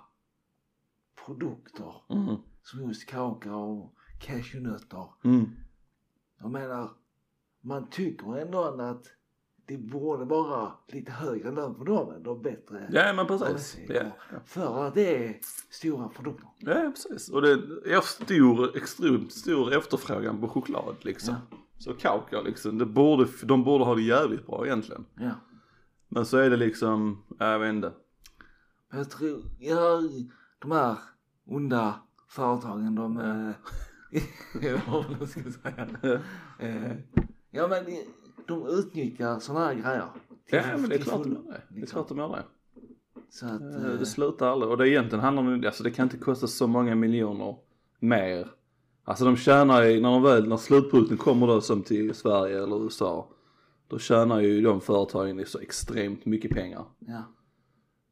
produkter. 1.25 1.93
Mm. 2.09 2.35
Som 2.63 2.83
just 2.87 3.05
kakao 3.09 3.79
och 3.79 3.93
cashewnötter. 4.21 5.05
Mm. 5.23 5.45
Jag 6.39 6.51
menar. 6.51 6.89
Man 7.67 7.89
tycker 7.89 8.37
ändå 8.37 8.63
att 8.63 9.05
det 9.65 9.77
borde 9.77 10.25
vara 10.25 10.71
lite 10.87 11.11
högre 11.11 11.51
lön 11.51 11.75
på 11.75 11.83
dem 11.83 12.11
ändå 12.11 12.35
bättre. 12.35 12.89
Ja 12.91 13.13
men 13.13 13.27
precis. 13.27 13.77
Ja. 13.89 14.01
För 14.45 14.87
att 14.87 14.93
det 14.93 15.25
är 15.25 15.39
stora 15.69 16.07
produkter. 16.07 16.47
ja 16.59 16.91
precis. 16.91 17.29
Och 17.29 17.41
det 17.41 17.51
är 17.85 18.01
stor, 18.01 18.77
extremt 18.77 19.31
stor 19.31 19.73
efterfrågan 19.73 20.41
på 20.41 20.47
choklad 20.47 20.95
liksom. 21.01 21.35
Så 21.77 21.93
kakao 21.93 22.43
liksom, 22.43 22.77
det 22.77 22.85
borde, 22.85 23.27
de 23.43 23.63
borde 23.63 23.83
ha 23.83 23.95
det 23.95 24.01
jävligt 24.01 24.47
bra 24.47 24.65
egentligen. 24.65 25.05
Ja. 25.15 25.31
Men 26.07 26.25
så 26.25 26.37
är 26.37 26.49
det 26.49 26.57
liksom, 26.57 27.23
jag 27.39 27.59
vet 27.59 27.69
inte. 27.69 27.93
Jag 28.91 29.09
tror, 29.09 29.41
ja, 29.59 30.01
de 30.59 30.71
här 30.71 30.97
onda 31.45 31.95
företagen 32.29 32.95
de, 32.95 33.17
eh, 33.17 33.51
ja, 34.61 34.81
vad 34.87 35.11
man 35.19 35.27
ska 35.27 35.41
säga. 35.41 36.21
Ja 37.51 37.67
men 37.67 37.85
de 38.47 38.67
utnyttjar 38.67 39.39
sådana 39.39 39.65
här 39.65 39.73
grejer. 39.73 40.03
Ja 40.51 40.77
men 40.77 40.89
det 40.89 40.95
är 40.95 40.99
klart 40.99 41.23
de 41.23 41.33
gör 41.33 41.41
det. 41.41 41.61
Det 41.69 41.75
är 41.75 41.79
liksom. 41.79 41.95
klart 41.95 42.07
de 42.07 42.17
gör 42.17 42.29
det. 42.29 42.43
Så 43.29 43.45
att, 43.45 43.61
Eh, 43.61 43.85
eh, 43.85 43.99
Det 43.99 44.05
slutar 44.05 44.47
aldrig. 44.47 44.71
Och 44.71 44.77
det 44.77 44.89
egentligen 44.89 45.23
handlar 45.23 45.43
om, 45.43 45.63
alltså 45.65 45.83
det 45.83 45.91
kan 45.91 46.03
inte 46.05 46.17
kosta 46.17 46.47
så 46.47 46.67
många 46.67 46.95
miljoner 46.95 47.55
mer. 47.99 48.47
Alltså 49.03 49.25
de 49.25 49.35
tjänar 49.35 49.83
ju, 49.83 50.01
när 50.01 50.09
de 50.09 50.23
väl, 50.23 50.47
när 50.47 50.57
slutprodukten 50.57 51.17
kommer 51.17 51.47
då 51.47 51.61
som 51.61 51.83
till 51.83 52.13
Sverige 52.13 52.63
eller 52.63 52.83
USA. 52.83 53.29
Då 53.87 53.99
tjänar 53.99 54.39
ju 54.39 54.61
de 54.61 54.81
företagen 54.81 55.45
så 55.45 55.59
extremt 55.59 56.25
mycket 56.25 56.51
pengar. 56.51 56.85
ja, 56.99 57.23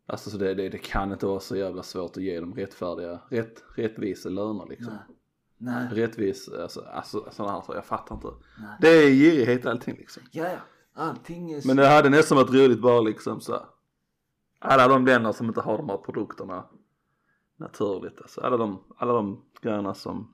Alltså 0.07 0.29
så 0.29 0.37
det, 0.37 0.53
det, 0.53 0.69
det 0.69 0.77
kan 0.77 1.11
inte 1.11 1.25
vara 1.25 1.39
så 1.39 1.55
jävla 1.55 1.83
svårt 1.83 2.17
att 2.17 2.23
ge 2.23 2.39
dem 2.39 2.53
rättfärdiga, 2.53 3.21
rätt, 3.29 3.63
rättvisa 3.75 4.29
löner 4.29 4.65
liksom. 4.69 4.93
nej. 4.93 5.15
Nej, 5.57 5.87
Rättvis, 5.91 6.49
alltså, 6.49 6.81
alltså 6.81 7.31
sådana 7.31 7.53
här 7.53 7.61
saker, 7.61 7.73
jag 7.75 7.85
fattar 7.85 8.15
inte. 8.15 8.27
Nej. 8.59 8.77
Det 8.81 8.89
är 8.89 9.09
girighet 9.09 9.65
allting 9.65 9.95
liksom. 9.95 10.23
ja 10.31 10.49
ja. 10.49 10.59
Allting 10.93 11.51
är... 11.51 11.67
Men 11.67 11.77
det 11.77 11.87
hade 11.87 12.09
nästan 12.09 12.37
varit 12.37 12.53
roligt 12.53 12.81
bara 12.81 13.01
liksom 13.01 13.41
så 13.41 13.53
här. 13.53 13.65
Alla 14.59 14.87
de 14.87 15.05
länder 15.05 15.31
som 15.31 15.47
inte 15.47 15.61
har 15.61 15.77
de 15.77 15.89
här 15.89 15.97
produkterna 15.97 16.65
naturligt 17.57 18.21
alltså. 18.21 18.41
Alla 18.41 18.57
de, 18.57 18.83
alla 18.97 19.13
de 19.13 19.45
grejerna 19.61 19.93
som 19.93 20.33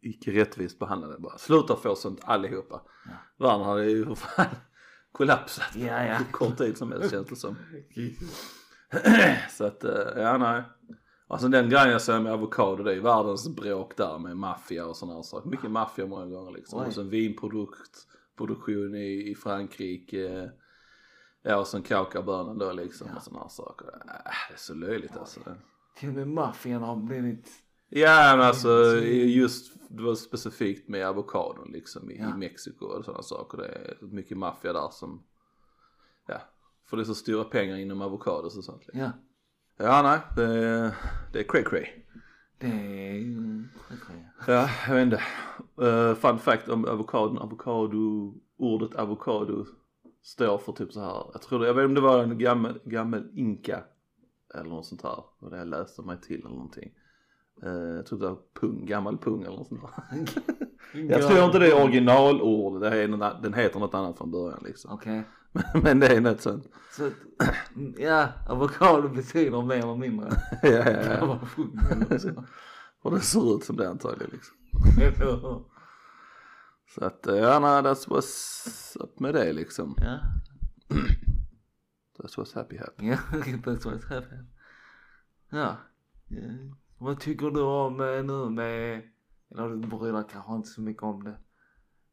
icke 0.00 0.30
rättvist 0.32 0.78
behandlade 0.78 1.18
bara. 1.18 1.38
Sluta 1.38 1.76
få 1.76 1.94
sånt 1.94 2.20
allihopa. 2.24 2.82
Ja. 3.06 3.46
Världen 3.46 3.66
hade 3.66 3.84
ju 3.90 4.04
för 4.04 4.14
fan 4.14 4.46
kollapsat 5.12 5.76
Ja, 5.76 6.04
ja. 6.04 6.18
på 6.18 6.38
kort 6.38 6.56
tid 6.58 6.78
som 6.78 6.92
helst 6.92 7.10
känns 7.10 7.28
det 7.28 7.36
som. 7.36 7.56
Så 9.50 9.64
att, 9.64 9.84
eh, 9.84 10.22
ja 10.22 10.38
nej. 10.38 10.62
Alltså 11.30 11.48
den 11.48 11.68
grejen 11.68 11.90
jag 11.90 12.02
säger 12.02 12.20
med 12.20 12.32
avokado 12.32 12.82
det 12.82 12.94
är 12.94 13.00
världens 13.00 13.48
bråk 13.48 13.96
där 13.96 14.18
med 14.18 14.36
maffia 14.36 14.86
och 14.86 14.96
sådana 14.96 15.22
saker. 15.22 15.50
Mycket 15.50 15.70
maffia 15.70 16.06
många 16.06 16.26
gånger 16.26 16.52
liksom. 16.52 16.80
Oj. 16.80 16.86
Och 16.86 16.92
sen 16.92 17.08
vinproduktproduktion 17.10 18.94
i, 18.94 19.30
i 19.30 19.34
Frankrike. 19.34 20.50
Ja 21.42 21.56
och 21.56 21.66
sen 21.66 21.82
kakaobönan 21.82 22.58
då 22.58 22.72
liksom 22.72 23.08
och 23.16 23.22
sådana 23.22 23.48
saker. 23.48 23.86
Äh, 23.86 24.32
det 24.48 24.54
är 24.54 24.58
så 24.58 24.74
löjligt 24.74 25.16
alltså. 25.16 25.40
Till 25.96 26.08
och 26.08 26.14
med 26.14 26.28
maffian 26.28 26.82
har 26.82 26.96
blivit... 26.96 27.48
Ja 27.88 28.36
men 28.36 28.46
alltså 28.46 28.68
just 29.04 29.72
det 29.88 30.02
var 30.02 30.14
specifikt 30.14 30.88
med 30.88 31.06
avokadon 31.06 31.68
liksom 31.72 32.10
i, 32.10 32.18
Ja. 32.18 32.30
i 32.30 32.38
Mexiko 32.38 32.86
och 32.86 33.04
sådana 33.04 33.22
saker. 33.22 33.58
Det 33.58 33.66
är 33.68 33.96
mycket 34.00 34.38
maffia 34.38 34.72
där 34.72 34.88
som, 34.90 35.22
ja, 36.26 36.40
får 36.86 36.96
det 36.96 37.04
så 37.04 37.14
stora 37.14 37.44
pengar 37.44 37.76
inom 37.76 38.02
avokados 38.02 38.56
och 38.56 38.64
sånt. 38.64 38.86
Liksom. 38.86 39.00
Ja. 39.00 39.10
Ja 39.78 40.02
nej, 40.02 40.18
det, 40.36 40.58
är- 40.58 40.94
det 41.32 41.38
är 41.38 41.42
cray 41.48 41.64
cray. 41.64 41.86
Det 42.58 42.66
är 42.66 43.12
ju... 43.14 43.64
Ja, 44.46 44.68
jag 44.88 44.94
vet 44.94 45.02
inte. 45.04 45.22
Uh, 45.82 46.14
fun 46.14 46.38
fact 46.38 46.68
om 46.68 46.84
avokadon, 46.84 47.38
avokado, 47.38 48.34
ordet 48.58 48.94
avokado 48.94 49.64
står 50.22 50.58
för 50.58 50.72
typ 50.72 50.92
så 50.92 51.00
här. 51.00 51.24
Jag 51.32 51.42
tror 51.42 51.58
det, 51.60 51.66
jag 51.66 51.74
vet 51.74 51.84
inte 51.84 51.88
om 51.88 51.94
det 51.94 52.00
var 52.00 52.22
en 52.22 52.38
gammal, 52.38 52.80
gammal 52.84 53.30
inka 53.34 53.82
eller 54.54 54.70
något 54.70 54.86
sånt 54.86 55.02
här. 55.02 55.24
Och 55.38 55.50
det 55.50 55.56
jag 55.58 55.68
läste 55.68 56.02
mig 56.02 56.20
till 56.20 56.38
eller 56.40 56.48
någonting. 56.48 56.90
Uh, 57.64 57.72
jag 57.96 58.06
tror 58.06 58.18
det 58.18 58.28
var 58.28 58.38
pung, 58.60 58.86
gammal 58.86 59.18
pung 59.18 59.42
eller 59.42 59.56
något 59.56 59.68
sånt 59.68 59.80
där. 59.80 60.24
Jag 61.08 61.22
tror 61.28 61.44
inte 61.44 61.58
det 61.58 61.66
är 61.68 61.84
originalord, 61.84 62.80
det 62.80 63.02
är, 63.02 63.08
något- 63.08 63.42
den 63.42 63.54
heter 63.54 63.80
något 63.80 63.94
annat 63.94 64.18
från 64.18 64.30
början 64.30 64.62
liksom. 64.64 64.92
Okej. 64.92 65.22
Men 65.82 66.00
det 66.00 66.06
är 66.06 66.20
något 66.20 66.40
sånt. 66.40 66.68
Så 66.90 67.06
att, 67.06 67.12
ja, 67.98 68.28
avokado 68.46 69.08
betyder 69.08 69.62
mer 69.62 69.76
eller 69.76 69.96
mindre. 69.96 70.30
ja, 70.62 70.68
ja, 70.68 71.02
ja. 71.02 71.40
Och 73.02 73.10
det 73.10 73.20
ser 73.20 73.56
ut 73.56 73.64
som 73.64 73.76
det 73.76 73.88
antagligen 73.88 74.30
liksom. 74.32 74.56
Så 76.94 77.04
att, 77.04 77.26
eh, 77.26 77.36
ja 77.36 77.58
nej, 77.58 77.82
that's 77.82 78.08
what's 78.08 79.02
up 79.02 79.20
med 79.20 79.34
det 79.34 79.52
liksom. 79.52 79.94
Ja. 80.00 80.20
That's 82.18 82.36
what's 82.36 82.54
happy 82.54 82.78
happy. 82.78 83.06
Ja, 83.06 83.16
that's 83.64 83.84
what's 83.84 84.08
happened. 84.08 84.46
Ja. 85.50 85.76
ja. 86.28 86.40
Vad 86.98 87.20
tycker 87.20 87.50
du 87.50 87.60
om 87.60 88.00
eh, 88.00 88.24
nu 88.24 88.50
med, 88.50 89.02
eller 89.50 89.68
du 89.68 89.88
bryr 89.88 90.12
dig 90.12 90.24
kanske 90.30 90.54
inte 90.54 90.68
så 90.68 90.80
mycket 90.80 91.02
om 91.02 91.24
det. 91.24 91.38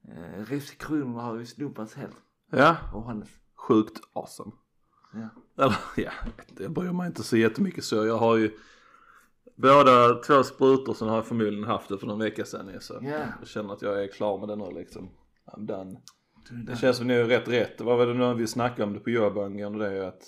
Eh, 0.07 0.45
restriktionerna 0.45 1.21
har 1.21 1.37
ju 1.37 1.45
slopats 1.45 1.95
helt 1.95 2.24
Ja, 2.51 2.77
och 2.93 3.01
hållet. 3.01 3.29
sjukt 3.55 3.99
awesome. 4.13 4.51
Ja. 5.13 5.29
Eller 5.63 5.75
ja, 5.97 6.11
jag 6.25 6.61
jag 6.63 6.71
bryr 6.71 6.91
mig 6.91 7.07
inte 7.07 7.23
så 7.23 7.37
jättemycket 7.37 7.83
så. 7.83 8.05
Jag 8.05 8.17
har 8.17 8.37
ju 8.37 8.51
båda 9.55 10.13
två 10.15 10.43
sprutor 10.43 10.93
sen 10.93 11.07
har 11.07 11.15
jag 11.15 11.25
förmodligen 11.25 11.63
haft 11.63 11.89
det 11.89 11.97
för 11.97 12.07
någon 12.07 12.19
vecka 12.19 12.45
sedan 12.45 12.67
ju, 12.69 12.79
så 12.79 12.93
Ja. 13.01 13.09
jag 13.39 13.47
känner 13.47 13.73
att 13.73 13.81
jag 13.81 14.03
är 14.03 14.07
klar 14.07 14.37
med 14.39 14.47
det 14.49 14.55
nu 14.55 14.71
liksom. 14.71 15.09
I'm 15.45 15.65
done. 15.65 16.01
Det 16.67 16.75
känns 16.75 16.97
som 16.97 17.07
nu 17.07 17.21
är 17.21 17.25
rätt 17.25 17.47
rätt. 17.47 17.81
Vad 17.81 17.97
var 17.97 18.05
det 18.07 18.13
nu 18.13 18.33
vi 18.33 18.47
snackade 18.47 18.83
om 18.83 18.93
det 18.93 18.99
på 18.99 19.09
jobb 19.09 19.37
angående 19.37 19.89
det 19.89 19.97
är 19.97 20.03
att 20.07 20.23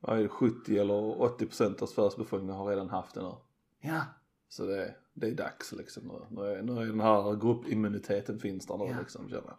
vad 0.00 0.18
är 0.18 0.22
det, 0.22 0.28
70 0.28 0.78
eller 0.78 1.20
80 1.22 1.46
procent 1.46 1.82
av 1.82 1.86
Sveriges 1.86 2.16
befolkning 2.16 2.50
har 2.50 2.66
redan 2.66 2.88
haft 2.90 3.14
det 3.14 3.22
nu. 3.22 3.32
Ja. 3.80 4.00
Så 4.48 4.66
det, 4.66 4.94
det 5.14 5.26
är 5.28 5.34
dags 5.34 5.72
liksom 5.72 6.02
nu. 6.06 6.36
Nu 6.40 6.46
är, 6.46 6.62
nu 6.62 6.72
är 6.82 6.86
den 6.86 7.00
här 7.00 7.36
gruppimmuniteten 7.40 8.38
finns 8.38 8.66
där 8.66 8.76
nu 8.78 8.84
Ja. 8.84 8.96
liksom 9.00 9.28
känner 9.28 9.42
jag. 9.46 9.56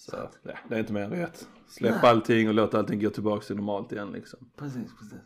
Så 0.00 0.16
ja, 0.42 0.52
det 0.68 0.74
är 0.74 0.78
inte 0.78 0.92
mer 0.92 1.02
än 1.02 1.10
rätt. 1.10 1.48
Släpp 1.68 2.04
allting 2.04 2.48
och 2.48 2.54
låt 2.54 2.74
allting 2.74 3.00
gå 3.00 3.10
tillbaka 3.10 3.46
till 3.46 3.56
normalt 3.56 3.92
igen 3.92 4.12
liksom. 4.12 4.50
Precis, 4.56 4.96
precis. 4.98 5.18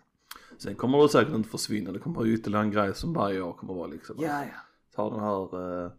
Sen 0.59 0.75
kommer 0.75 0.99
det 0.99 1.09
säkert 1.09 1.35
inte 1.35 1.49
försvinna. 1.49 1.93
Det 1.93 1.99
kommer 1.99 2.16
vara 2.16 2.28
ytterligare 2.28 2.64
en 2.64 2.71
grej 2.71 2.95
som 2.95 3.12
varje 3.12 3.43
år 3.43 3.52
kommer 3.52 3.75
vara 3.75 3.87
liksom. 3.87 4.16
Ja, 4.19 4.40
ja. 4.40 4.61
Ta 4.97 5.11
den 5.11 5.21
här 5.21 5.85
eh, 5.85 5.93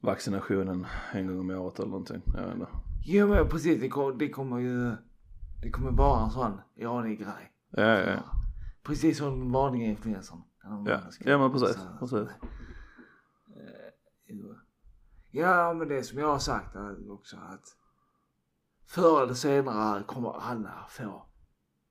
vaccinationen 0.00 0.86
en 1.12 1.26
gång 1.26 1.40
om 1.40 1.50
året 1.50 1.78
eller 1.78 1.88
någonting. 1.88 2.22
Jag 2.26 2.42
vet 2.42 2.54
inte. 2.54 2.68
Jo 3.06 3.28
men 3.28 3.48
precis, 3.48 3.80
det 3.80 3.88
kommer, 3.88 4.18
det 4.18 4.28
kommer 4.28 4.58
ju, 4.58 4.92
det 5.62 5.70
kommer 5.70 5.90
vara 5.90 6.24
en 6.24 6.30
sån 6.30 6.60
årlig 6.76 7.18
grej. 7.18 7.52
Ja, 7.70 7.82
ja, 7.82 8.10
ja. 8.10 8.22
Precis 8.82 9.18
som 9.18 9.52
vanliga 9.52 9.86
influensan. 9.86 10.42
Ja, 10.62 11.00
ja 11.24 11.38
men 11.38 11.52
precis, 11.52 11.76
säga. 11.76 11.96
precis. 12.00 12.28
Jo. 14.28 14.54
Ja 15.30 15.74
men 15.74 15.88
det 15.88 16.02
som 16.02 16.18
jag 16.18 16.28
har 16.28 16.38
sagt 16.38 16.74
är 16.74 17.12
också 17.12 17.36
att 17.36 17.64
förr 18.86 19.22
eller 19.22 19.34
senare 19.34 20.02
kommer 20.02 20.40
alla 20.40 20.86
få 20.90 21.26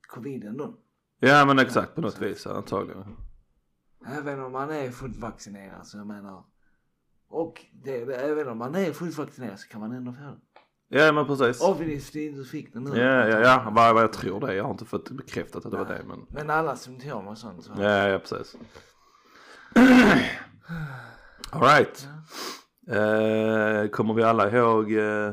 covid 0.08 0.44
ändå. 0.44 0.74
Ja 1.20 1.46
men 1.46 1.60
exakt 1.60 1.96
på 1.96 2.02
något 2.02 2.22
vis 2.22 2.48
antagligen. 2.48 3.18
Även 4.08 4.42
om 4.44 4.52
man 4.52 4.70
är 4.70 4.92
fullt 4.92 5.18
vaccinerad 5.18 5.88
så 5.88 5.98
jag 5.98 6.08
menar. 6.08 6.44
Och 7.30 7.66
det, 7.84 8.02
även 8.02 8.48
om 8.48 8.58
man 8.58 8.76
är 8.76 8.92
fullt 8.92 9.18
vaccinerad 9.18 9.60
så 9.60 9.68
kan 9.68 9.82
man 9.82 9.92
ändå 9.92 10.14
få 10.14 10.22
det. 10.22 10.38
Ja 10.90 11.12
men 11.12 11.28
precis. 11.28 11.62
Obviously 11.62 12.32
du 12.32 12.46
fick 12.46 12.74
det 12.74 12.80
nu. 12.80 12.98
Ja, 12.98 13.28
ja, 13.28 13.40
ja, 13.40 13.72
vad, 13.76 13.94
vad 13.94 14.04
jag 14.04 14.14
tror 14.14 14.40
det. 14.40 14.56
Jag 14.56 14.64
har 14.64 14.72
inte 14.72 14.86
fått 14.86 15.10
bekräftat 15.10 15.66
att 15.66 15.72
det 15.72 15.78
var 15.78 15.86
det 15.86 16.04
men. 16.08 16.26
Men 16.30 16.50
alla 16.50 16.76
symptom 16.76 17.28
och 17.28 17.38
sånt 17.38 17.64
så. 17.64 17.72
Ja, 17.78 18.08
ja 18.08 18.20
precis. 18.20 18.56
Alright. 21.52 22.08
Eh, 22.90 23.88
kommer 23.90 24.14
vi 24.14 24.24
alla 24.24 24.52
ihåg 24.52 24.92
eh, 24.94 25.32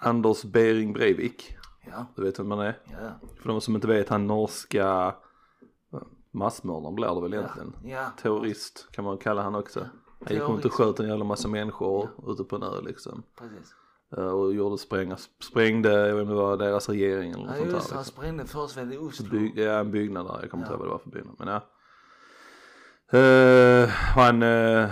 Anders 0.00 0.42
Bering 0.44 0.92
Breivik? 0.92 1.56
Ja, 1.90 2.06
Du 2.16 2.22
vet 2.24 2.38
vem 2.38 2.48
man 2.48 2.60
är? 2.60 2.78
ja, 2.90 3.28
För 3.40 3.48
de 3.48 3.60
som 3.60 3.74
inte 3.74 3.86
vet, 3.86 4.08
han 4.08 4.26
norska 4.26 5.14
eh, 5.92 5.98
massmördaren 6.30 6.94
blir 6.94 7.14
det 7.14 7.20
väl 7.20 7.32
ja. 7.32 7.38
egentligen. 7.38 7.74
Ja, 7.84 8.06
Terrorist 8.22 8.88
kan 8.92 9.04
man 9.04 9.18
kalla 9.18 9.42
han 9.42 9.54
också. 9.54 9.80
Han 10.26 10.34
gick 10.36 10.42
runt 10.48 10.64
och 10.64 10.72
sköt 10.72 11.00
en 11.00 11.08
jävla 11.08 11.24
massa 11.24 11.48
människor 11.48 12.08
ute 12.26 12.44
på 12.44 12.56
en 12.56 12.62
ö 12.62 12.80
liksom. 12.82 13.22
precis. 13.38 13.74
Eh, 14.16 14.24
Och 14.26 14.54
gjorde 14.54 14.78
spränga, 14.78 15.16
sprängde, 15.40 16.08
jag 16.08 16.14
vet 16.14 16.22
inte 16.22 16.34
vad 16.34 16.58
deras 16.58 16.88
regering 16.88 17.32
eller 17.32 17.44
något 17.44 17.50
Ja 17.50 17.56
sånt 17.58 17.70
där. 17.70 17.72
han 17.74 17.78
Liksom. 17.98 18.04
sprängde 18.04 18.44
först 18.46 18.76
väl 18.76 18.92
i 18.92 18.98
Oslo. 18.98 19.30
Byg, 19.30 19.58
ja, 19.58 19.72
en 19.72 19.90
byggnad 19.90 20.26
där, 20.26 20.38
jag 20.40 20.50
kommer 20.50 20.64
inte 20.64 20.72
Ja. 20.72 20.78
ihåg 20.78 20.78
vad 20.80 20.88
det 20.88 20.92
var 20.92 20.98
för 20.98 21.10
byggnad. 21.10 21.34
Men 21.38 21.48
ja. 21.48 21.62
Eh, 23.18 23.88
han, 23.88 24.42
uh, 24.42 24.88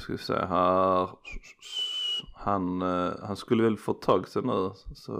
ska 0.00 0.12
vi 0.12 0.18
säga 0.18 0.46
här. 0.46 1.08
Han, 2.34 2.82
eh, 2.82 3.12
han 3.22 3.36
skulle 3.36 3.62
väl 3.62 3.76
få 3.76 3.94
tag 3.94 4.28
sig 4.28 4.42
nu 4.42 4.70
så 4.94 5.12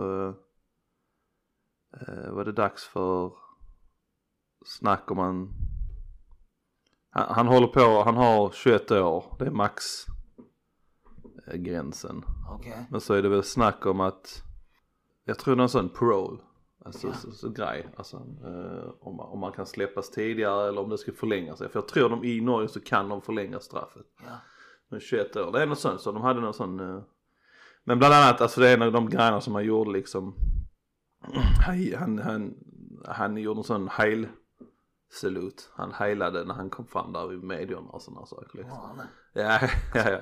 uh, 2.09 2.31
var 2.31 2.45
det 2.45 2.53
dags 2.53 2.85
för 2.85 3.33
snack 4.65 5.11
om 5.11 5.19
han, 5.19 5.49
han, 7.11 7.35
han 7.35 7.47
håller 7.47 7.67
på, 7.67 8.03
han 8.05 8.17
har 8.17 8.51
21 8.51 8.91
år, 8.91 9.37
det 9.39 9.47
är 9.47 9.51
max 9.51 9.85
eh, 11.47 11.57
gränsen. 11.57 12.25
Okej. 12.51 12.87
Men 12.91 13.01
så 13.01 13.15
är 13.15 13.23
det 13.23 13.29
väl 13.29 13.43
snack 13.43 13.87
om 13.87 14.01
att, 14.01 14.43
jag 15.25 15.39
tror 15.39 15.57
det 15.57 15.61
är 15.61 15.63
en 15.63 15.69
sån 15.69 15.89
parole, 15.89 16.39
alltså 16.85 17.07
Ja. 17.07 17.15
så, 17.15 17.31
så 17.33 17.49
grej, 17.49 17.89
alltså 17.97 18.17
eh, 18.17 18.91
om, 19.01 19.17
man, 19.17 19.27
om 19.27 19.41
man 19.41 19.53
kan 19.53 19.67
släppas 19.67 20.11
tidigare 20.11 20.69
eller 20.69 20.81
om 20.81 20.91
det 20.91 20.99
ska 20.99 21.13
förlänga 21.13 21.57
sig. 21.57 21.69
För 21.69 21.79
jag 21.79 21.89
tror 21.89 22.09
de 22.09 22.25
i 22.25 22.41
Norge 22.41 22.69
så 22.69 22.81
kan 22.81 23.09
de 23.09 23.23
förlänga 23.23 23.61
straffet. 23.61 24.07
Ja. 24.25 24.37
Men 24.91 25.01
21 25.01 25.37
år, 25.37 25.53
det 25.53 25.63
är 25.63 25.67
något 25.67 25.79
sånt, 25.79 26.01
så 26.01 26.13
de 26.13 26.23
hade 26.23 26.41
någon 26.41 26.55
sån, 26.55 26.81
eh, 26.81 27.03
men 27.85 27.99
bland 27.99 28.15
annat, 28.15 28.41
alltså 28.41 28.61
det 28.61 28.69
är 28.69 28.75
en 28.75 28.83
av 28.83 28.93
de 28.93 29.11
grejerna 29.11 29.41
som 29.41 29.55
han 29.55 29.65
gjorde 29.65 29.91
liksom, 29.91 30.35
han, 31.67 31.95
han, 31.99 32.19
han, 32.19 32.55
han 33.05 33.37
gjorde 33.37 33.61
en 33.61 33.65
sån 33.65 33.89
heil 33.89 34.29
salut, 35.13 35.71
han 35.75 35.93
heilade 35.93 36.45
när 36.45 36.55
han 36.55 36.71
kom 36.71 36.87
fram 36.87 37.13
där 37.13 37.27
vid 37.27 37.43
medierna 37.43 37.91
och 37.91 38.03
sådana 38.03 38.27
saker 38.27 38.59
liksom. 38.59 38.79
Ja, 38.79 38.95
nej. 38.97 39.07
Ja, 39.45 39.69
ja, 39.95 40.11
ja. 40.11 40.21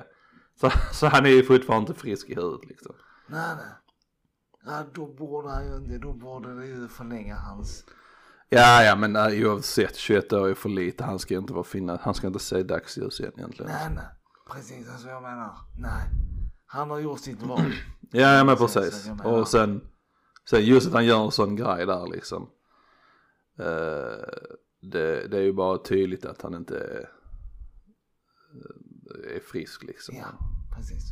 Så, 0.55 0.69
så 0.93 1.07
han 1.07 1.25
är 1.25 1.29
ju 1.29 1.43
fortfarande 1.43 1.89
inte 1.89 2.01
frisk 2.01 2.29
i 2.29 2.35
huvudet 2.35 2.69
liksom. 2.69 2.95
Nej, 3.27 3.55
nej. 3.55 3.65
Ja, 4.65 4.83
då 4.93 5.05
borde 5.05 5.49
han 5.49 5.67
ju 5.67 5.75
inte, 5.75 5.97
då 5.97 6.13
borde 6.13 6.59
det 6.59 6.67
ju 6.67 6.87
förlänga 6.87 7.35
hans... 7.35 7.85
Ja, 8.49 8.83
ja, 8.83 8.95
men 8.95 9.15
uh, 9.15 9.51
oavsett 9.51 9.95
21 9.95 10.33
år 10.33 10.49
är 10.49 10.53
för 10.53 10.69
lite. 10.69 11.03
Han 11.03 11.19
ska 11.19 11.35
inte 11.35 11.53
vara 11.53 11.63
finna, 11.63 11.99
han 12.01 12.13
ska 12.13 12.27
inte 12.27 12.39
se 12.39 12.63
dagsljus 12.63 13.19
igen 13.19 13.33
egentligen. 13.37 13.71
Nej, 13.71 13.89
nej. 13.95 14.05
Precis, 14.51 14.89
alltså 14.89 15.07
jag 15.07 15.21
menar, 15.21 15.51
nej. 15.77 16.09
Han 16.65 16.89
har 16.89 16.99
gjort 16.99 17.19
sitt 17.19 17.41
val. 17.41 17.61
Ja, 18.11 18.33
ja 18.37 18.43
men 18.43 18.55
precis. 18.57 19.07
menar- 19.07 19.25
Och 19.25 19.47
sen, 19.47 19.81
sen 20.49 20.65
just 20.65 20.87
att 20.87 20.93
han 20.93 21.05
gör 21.05 21.25
en 21.25 21.31
sån 21.31 21.55
grej 21.55 21.85
där 21.85 22.07
liksom. 22.07 22.49
Eh, 23.59 24.25
det, 24.81 25.27
det 25.27 25.37
är 25.37 25.41
ju 25.41 25.53
bara 25.53 25.77
tydligt 25.77 26.25
att 26.25 26.41
han 26.41 26.53
inte 26.55 26.77
är, 26.79 27.09
är 29.35 29.39
frisk 29.39 29.83
liksom. 29.83 30.15
Ja, 30.15 30.27
precis. 30.75 31.03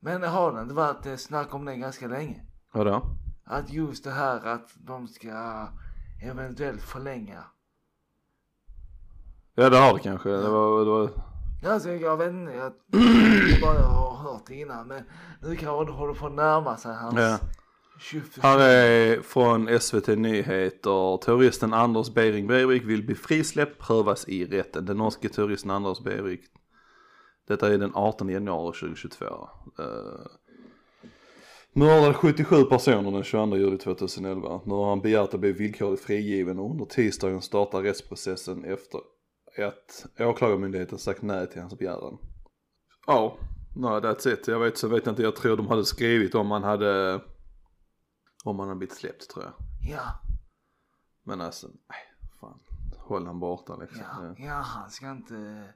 Men 0.00 0.22
har 0.22 0.52
det 0.52 0.62
inte 0.62 0.74
varit 0.74 1.06
eh, 1.06 1.16
snack 1.16 1.54
om 1.54 1.64
det 1.64 1.76
ganska 1.76 2.06
länge? 2.08 2.46
Vadå? 2.72 3.02
Att 3.44 3.72
just 3.72 4.04
det 4.04 4.10
här 4.10 4.46
att 4.46 4.70
de 4.76 5.08
ska 5.08 5.68
eventuellt 6.22 6.82
förlänga. 6.82 7.44
Ja 9.54 9.70
det 9.70 9.76
har 9.78 9.94
det 9.94 10.00
kanske. 10.00 10.28
Det 10.28 10.48
var, 10.50 10.84
det 10.84 10.90
var... 10.90 11.10
Alltså 11.66 11.90
jag 11.90 12.16
vet 12.16 12.28
inte, 12.28 12.52
jag 12.52 12.72
bara 13.60 13.82
har 13.82 14.16
hört 14.16 14.50
innan 14.50 14.88
men 14.88 15.02
nu 15.42 15.56
kanske 15.56 15.84
det 15.84 15.92
håller 15.92 16.14
på 16.14 16.26
att 16.26 16.34
närma 16.34 16.76
sig 16.76 16.94
hans 16.94 17.14
Ja. 17.18 17.38
20 18.00 18.22
Här 18.40 18.58
är 18.58 19.22
från 19.22 19.80
SVT 19.80 20.06
Nyheter. 20.06 21.16
Terroristen 21.16 21.72
Anders 21.72 22.14
Behring 22.14 22.46
Breivik 22.46 22.84
vill 22.84 23.06
bli 23.06 23.14
frisläppt 23.14 23.78
prövas 23.78 24.28
i 24.28 24.44
rätten. 24.44 24.86
Den 24.86 24.96
norske 24.96 25.28
terroristen 25.28 25.70
Anders 25.70 26.00
Behring. 26.00 26.38
Detta 27.48 27.74
är 27.74 27.78
den 27.78 27.94
18 27.94 28.28
januari 28.28 28.72
2022. 28.72 29.24
Uh, 29.24 30.26
mördade 31.72 32.14
77 32.14 32.64
personer 32.64 33.10
den 33.10 33.24
22 33.24 33.56
juli 33.56 33.78
2011. 33.78 34.60
Nu 34.64 34.74
har 34.74 34.88
han 34.88 35.00
begärt 35.00 35.34
att 35.34 35.40
bli 35.40 35.52
villkorligt 35.52 36.04
frigiven 36.04 36.58
och 36.58 36.70
under 36.70 36.84
tisdagen 36.84 37.42
startar 37.42 37.82
rättsprocessen 37.82 38.64
efter 38.64 39.00
att 39.62 40.06
åklagarmyndigheten 40.18 40.98
sagt 40.98 41.22
nej 41.22 41.50
till 41.50 41.60
hans 41.60 41.78
begäran. 41.78 42.18
Ja, 43.06 43.38
nej 43.76 44.00
that's 44.00 44.28
it. 44.28 44.48
Jag 44.48 44.60
vet 44.60 44.78
så 44.78 44.88
vet 44.88 45.06
jag 45.06 45.12
inte, 45.12 45.22
jag 45.22 45.36
tror 45.36 45.56
de 45.56 45.68
hade 45.68 45.84
skrivit 45.84 46.34
om 46.34 46.46
man 46.46 46.62
hade 46.62 47.20
om 48.44 48.58
han 48.58 48.68
hade 48.68 48.78
blivit 48.78 48.96
släppt 48.96 49.30
tror 49.30 49.44
jag. 49.44 49.52
Ja, 49.90 50.20
Men 51.22 51.40
alltså, 51.40 51.66
nej, 51.66 51.98
fan. 52.40 52.60
Håll 52.98 53.26
han 53.26 53.40
borta 53.40 53.76
liksom. 53.76 54.00
ja, 54.00 54.24
Ja. 54.38 54.44
ja 54.46 54.54
han 54.54 54.90
ska 54.90 55.10
inte, 55.10 55.68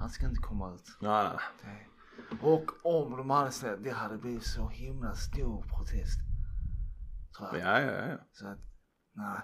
han 0.00 0.10
ska 0.10 0.26
inte 0.26 0.40
komma 0.42 0.74
ut. 0.74 0.96
Nej, 1.00 1.28
nej. 1.64 1.88
Det. 2.30 2.46
Och 2.46 2.70
om 2.82 3.16
de 3.16 3.30
hade 3.30 3.50
släppt, 3.50 3.84
det 3.84 3.90
hade 3.90 4.18
blivit 4.18 4.44
så 4.44 4.68
himla 4.68 5.14
stor 5.14 5.62
protest. 5.62 6.18
Tror 7.38 7.56
jag. 7.56 7.84
Ja, 7.84 7.92
ja, 7.92 8.06
ja. 8.08 8.16
Så 8.32 8.46
att, 8.46 8.58
nej. 9.12 9.40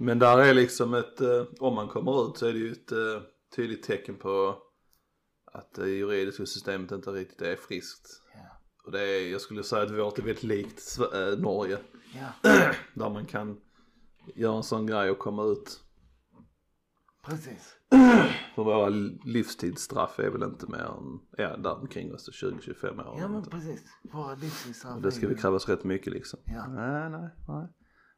Men 0.00 0.18
där 0.18 0.38
är 0.38 0.54
liksom 0.54 0.94
ett, 0.94 1.20
eh, 1.20 1.44
om 1.60 1.74
man 1.74 1.88
kommer 1.88 2.28
ut 2.28 2.36
så 2.38 2.46
är 2.46 2.52
det 2.52 2.58
ju 2.58 2.72
ett 2.72 2.92
eh, 2.92 3.22
tydligt 3.56 3.82
tecken 3.82 4.16
på 4.16 4.58
att 5.52 5.74
det 5.74 5.88
juridiska 5.88 6.46
systemet 6.46 6.92
inte 6.92 7.10
riktigt 7.10 7.42
är 7.42 7.56
friskt. 7.56 8.22
Ja, 8.34 8.40
Och 8.84 8.92
det 8.92 9.00
är, 9.00 9.32
jag 9.32 9.40
skulle 9.40 9.62
säga 9.62 9.82
att 9.82 9.90
vårt 9.90 10.18
är 10.18 10.22
väldigt 10.22 10.42
likt 10.44 10.98
eh, 11.14 11.38
Norge. 11.38 11.78
ja, 12.14 12.50
Där 12.94 13.10
man 13.10 13.26
kan 13.26 13.60
göra 14.34 14.56
en 14.56 14.62
sån 14.62 14.86
grej 14.86 15.10
och 15.10 15.18
komma 15.18 15.44
ut. 15.44 15.80
precis. 17.26 17.74
För 18.54 18.64
våra 18.64 18.88
livstidsstraff 19.24 20.18
är 20.18 20.30
väl 20.30 20.42
inte 20.42 20.66
mer 20.66 20.78
än, 20.78 21.20
ja 21.36 21.56
där 21.56 21.74
omkring 21.80 22.14
oss 22.14 22.28
20-25 22.42 23.06
år. 23.08 23.16
Ja 23.20 23.28
men 23.28 23.42
precis. 23.44 23.84
Våra 24.12 24.34
livstidsstraff. 24.34 24.96
Och 24.96 25.02
det 25.02 25.12
ska 25.12 25.28
vi 25.28 25.34
krävas 25.34 25.68
rätt 25.68 25.84
mycket 25.84 26.12
liksom. 26.12 26.40
Ja. 26.44 26.66
Nej, 26.68 27.10
nej, 27.10 27.30
nej. 27.48 27.68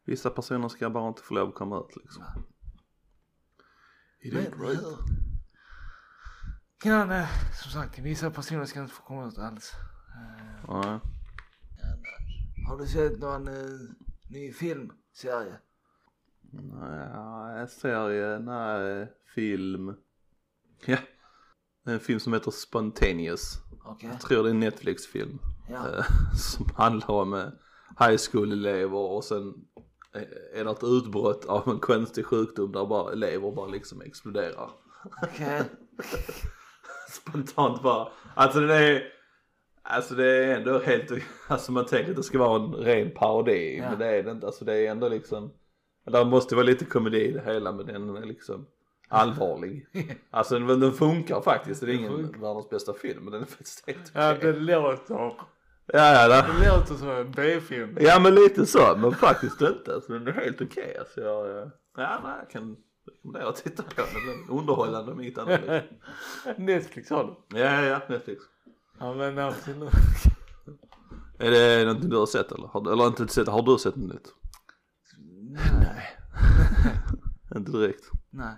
Vissa 0.05 0.31
personer 0.31 0.69
ska 0.69 0.91
bara 0.91 1.09
inte 1.09 1.23
få 1.23 1.35
lov 1.35 1.49
att 1.49 1.55
komma 1.55 1.79
ut 1.81 1.97
liksom. 1.97 2.25
It 4.23 4.33
Men 4.33 4.43
ain't 4.47 4.61
right. 4.69 4.81
Kan, 6.83 7.11
eh, 7.11 7.29
som 7.63 7.71
sagt, 7.73 7.99
vissa 7.99 8.31
personer 8.31 8.65
ska 8.65 8.81
inte 8.81 8.95
få 8.95 9.03
komma 9.03 9.29
ut 9.29 9.39
alls. 9.39 9.73
Eh, 10.15 10.75
Nej. 10.75 11.01
har 12.69 12.79
du 12.79 12.87
sett 12.87 13.19
någon 13.19 13.49
eh, 13.49 13.81
ny 14.31 14.53
film, 14.53 14.93
serie? 15.13 15.55
Nej, 16.53 17.69
serie, 17.69 18.39
nej, 18.39 19.13
film. 19.35 19.95
Ja. 20.87 20.97
Det 21.85 21.91
är 21.91 21.95
en 21.95 22.01
film 22.01 22.21
som 22.21 22.33
heter 22.33 22.51
Spontaneous. 22.51 23.57
Okej. 23.85 24.09
Jag 24.13 24.21
tror 24.21 24.43
det 24.43 24.49
är 24.49 24.55
en 24.55 24.61
Netflix-film. 24.61 25.39
Ja. 25.69 25.89
eh, 25.99 26.05
Som 26.37 26.67
handlar 26.77 27.11
om 27.11 27.35
eh, 27.35 27.49
high 28.09 28.19
school-elever 28.31 28.99
och 28.99 29.25
sen 29.25 29.55
är 30.55 30.65
det 30.65 30.71
ett 30.71 30.85
utbrott 30.85 31.45
av 31.45 31.69
en 31.69 31.79
konstig 31.79 32.27
sjukdom 32.27 32.73
där 32.73 32.87
bara 32.87 33.13
elever 33.13 33.51
bara 33.53 33.67
liksom 33.67 34.01
exploderar. 34.01 34.71
Okej. 35.23 35.63
Spontant 37.11 37.83
bara. 37.83 38.09
Alltså 38.35 38.61
det 38.61 38.75
är, 38.75 39.03
alltså 39.83 40.15
det 40.15 40.27
är 40.27 40.57
ändå 40.57 40.79
helt, 40.79 41.11
alltså 41.49 41.73
man 41.73 41.87
tänker 41.87 42.11
att 42.11 42.17
det 42.17 42.23
ska 42.23 42.39
vara 42.39 42.63
en 42.63 42.73
ren 42.75 43.11
parodi. 43.11 43.79
Ja. 43.79 43.91
Men 43.91 43.99
det 43.99 44.07
är 44.07 44.23
det 44.23 44.31
inte. 44.31 44.47
Alltså 44.47 44.65
det 44.65 44.75
är 44.87 44.91
ändå 44.91 45.09
liksom, 45.09 45.53
där 46.07 46.25
måste 46.25 46.55
vara 46.55 46.67
lite 46.67 46.85
komedi 46.85 47.21
i 47.29 47.33
det 47.33 47.43
hela 47.45 47.73
men 47.73 47.87
den 47.87 48.17
är 48.17 48.27
liksom 48.27 48.67
allvarlig. 49.09 49.87
Alltså 50.31 50.59
den, 50.59 50.81
den 50.81 50.93
funkar 50.93 51.41
faktiskt. 51.41 51.81
Det 51.81 51.93
är 51.93 51.95
ingen 51.95 52.41
världens 52.41 52.71
bästa 52.71 52.93
film 52.93 53.25
men 53.25 53.33
den 53.33 53.43
är 53.43 53.47
faktiskt 53.47 53.87
helt 53.87 54.13
Ja, 54.15 54.35
okej. 54.37 54.53
det 54.53 54.59
låter, 54.59 55.35
Ja, 55.93 56.29
ja, 56.29 56.29
det 56.29 56.69
låter 56.69 56.95
som 56.95 57.09
en 57.11 57.33
B-film. 57.33 57.97
ja 58.01 58.21
men 58.21 58.35
lite 58.35 58.67
så 58.67 58.97
men 58.97 59.13
faktiskt 59.13 59.61
inte. 59.61 59.95
Alltså 59.95 60.13
den 60.13 60.29
är 60.29 60.33
helt 60.33 60.61
okej. 60.63 60.97
Alltså 60.99 61.21
jag, 61.21 61.59
eh, 61.59 61.69
ja 61.97 62.21
nej, 62.25 62.33
jag 62.39 62.51
kan 62.51 62.77
rekommendera 63.07 63.49
att 63.49 63.57
titta 63.57 63.83
på 63.83 63.91
den. 63.97 64.07
Den 64.15 64.57
är 64.57 64.61
underhållande 64.61 65.13
om 65.13 65.21
inget 65.21 65.39
annat. 65.39 65.61
Netflix 66.57 67.11
har 67.11 67.25
du. 67.25 67.59
Ja, 67.59 67.83
ja, 67.83 68.01
Netflix. 68.09 68.43
Ja 69.01 69.15
men 69.15 69.39
absolut. 69.39 69.91
Är 71.39 71.51
det 71.51 71.85
någonting 71.85 72.11
du 72.11 72.17
har 72.17 72.27
sett 72.27 72.53
eller? 72.53 72.67
Har, 72.69 72.93
eller 72.93 73.07
inte 73.07 73.29
sett, 73.29 73.49
har 73.49 73.63
du 73.63 73.79
sett 73.79 73.97
något 73.97 74.13
nytt? 74.13 74.29
Nej. 75.83 76.17
Inte 77.57 77.73
direkt. 77.73 78.11
Nej. 78.31 78.55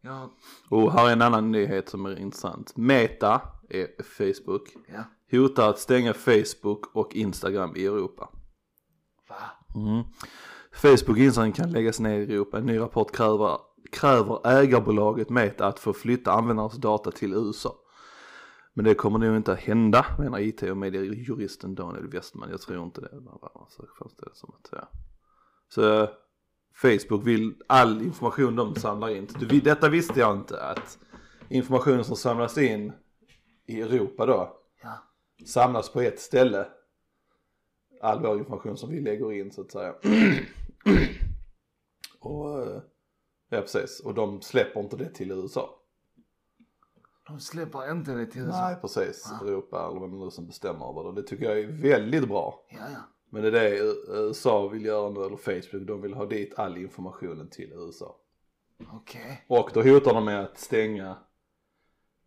Ja. 0.00 0.30
Och 0.70 0.92
här 0.92 1.08
är 1.08 1.12
en 1.12 1.22
annan 1.22 1.52
nyhet 1.52 1.88
som 1.88 2.06
är 2.06 2.18
intressant. 2.18 2.76
Meta, 2.76 3.40
är 3.68 4.02
Facebook, 4.02 4.76
Ja. 4.86 5.04
hotar 5.38 5.70
att 5.70 5.78
stänga 5.78 6.14
Facebook 6.14 6.96
och 6.96 7.16
Instagram 7.16 7.76
i 7.76 7.86
Europa. 7.86 8.28
Va? 9.28 9.36
Mm. 9.74 10.04
Facebook 10.72 11.16
och 11.16 11.22
Instagram 11.22 11.52
kan 11.52 11.70
läggas 11.70 12.00
ner 12.00 12.18
i 12.18 12.22
Europa. 12.34 12.58
En 12.58 12.66
ny 12.66 12.78
rapport 12.78 13.12
kräver, 13.12 13.58
kräver 13.92 14.46
ägarbolaget 14.46 15.30
Meta 15.30 15.66
att 15.66 15.78
få 15.78 15.92
flytta 15.92 16.32
användarnas 16.32 16.76
data 16.76 17.10
till 17.10 17.32
USA. 17.34 17.74
Men 18.74 18.84
det 18.84 18.94
kommer 18.94 19.18
nog 19.18 19.36
inte 19.36 19.52
att 19.52 19.58
hända 19.58 20.06
menar 20.18 20.40
IT 20.40 20.62
och 20.62 20.76
mediejuristen 20.76 21.74
Daniel 21.74 22.08
Westman. 22.08 22.50
Jag 22.50 22.60
tror 22.60 22.84
inte 22.84 23.00
det. 23.00 23.10
Så 25.68 26.08
Facebook 26.74 27.26
vill 27.26 27.54
all 27.66 28.02
information 28.02 28.56
de 28.56 28.74
samlar 28.74 29.08
in. 29.08 29.28
Du, 29.38 29.60
detta 29.60 29.88
visste 29.88 30.20
jag 30.20 30.36
inte 30.36 30.62
att 30.62 30.98
informationen 31.48 32.04
som 32.04 32.16
samlas 32.16 32.58
in 32.58 32.92
i 33.66 33.80
Europa 33.82 34.26
då 34.26 34.56
Ja. 34.82 34.98
samlas 35.46 35.92
på 35.92 36.00
ett 36.00 36.20
ställe. 36.20 36.68
All 38.00 38.22
vår 38.22 38.38
information 38.38 38.76
som 38.76 38.90
vi 38.90 39.00
lägger 39.00 39.32
in 39.32 39.52
så 39.52 39.60
att 39.60 39.70
säga. 39.70 39.94
och 42.20 42.62
eh, 42.62 42.80
ja 43.48 43.60
precis. 43.60 44.00
Och 44.00 44.14
de 44.14 44.42
släpper 44.42 44.80
inte 44.80 44.96
det 44.96 45.10
till 45.10 45.30
USA. 45.30 45.82
De 47.26 47.40
släpper 47.40 47.90
inte 47.90 48.12
det 48.12 48.26
till 48.26 48.40
USA. 48.42 48.60
Nej 48.60 48.76
precis. 48.80 49.28
Ja. 49.40 49.46
Europa 49.46 49.88
eller 49.90 50.00
vem 50.00 50.18
nu 50.18 50.30
som 50.30 50.46
bestämmer 50.46 50.90
över 50.90 51.12
det. 51.12 51.20
Det 51.22 51.28
tycker 51.28 51.44
jag 51.44 51.58
är 51.58 51.66
väldigt 51.66 52.28
bra. 52.28 52.66
Ja, 52.70 52.76
ja. 52.92 52.98
Men 53.30 53.42
det 53.42 53.48
är 53.48 53.52
det 53.52 53.78
USA 54.20 54.68
vill 54.68 54.84
göra 54.84 55.10
nu, 55.10 55.20
eller 55.24 55.36
Facebook, 55.36 55.86
de 55.88 56.00
vill 56.02 56.14
ha 56.14 56.26
dit 56.26 56.58
all 56.58 56.76
informationen 56.78 57.50
till 57.50 57.72
USA. 57.72 58.16
Okej. 58.92 59.44
Och 59.48 59.70
då 59.74 59.82
hotar 59.82 60.14
de 60.14 60.24
med 60.24 60.44
att 60.44 60.58
stänga, 60.58 61.16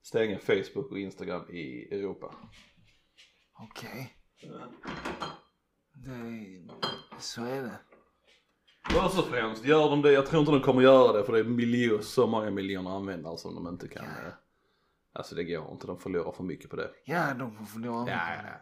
stänga 0.04 0.40
Facebook 0.40 0.92
och 0.92 1.00
Instagram 1.00 1.50
i 1.50 1.96
Europa. 1.96 2.36
Okej. 3.60 4.14
Det, 5.94 6.68
så 7.20 7.46
är 7.46 7.62
det. 7.62 7.80
Först 8.90 9.20
och 9.20 9.26
främst, 9.26 9.66
gör 9.66 9.90
de 9.90 10.02
det, 10.02 10.12
jag 10.12 10.26
tror 10.26 10.40
inte 10.40 10.52
de 10.52 10.62
kommer 10.62 10.82
göra 10.82 11.14
det 11.14 11.24
för 11.24 11.34
det 11.34 11.40
är 11.40 11.44
miljon, 11.44 12.04
så 12.04 12.28
många 12.28 12.52
miljoner 12.52 12.96
användare 12.96 13.38
som 13.38 13.56
de 13.56 13.68
inte 13.68 13.88
kan. 13.88 14.04
Ja. 14.06 14.28
eh, 14.28 14.34
Alltså 15.14 15.36
det 15.36 15.44
går 15.44 15.72
inte, 15.72 15.88
de 15.88 16.00
förlorar 16.00 16.32
för 16.32 16.44
mycket 16.44 16.70
på 16.70 16.76
det. 16.76 16.92
Ja, 17.06 17.34
de 17.34 17.56
får 17.56 17.66
förlora 17.66 18.02
mycket 18.04 18.38
på 18.38 18.44
det. 18.44 18.60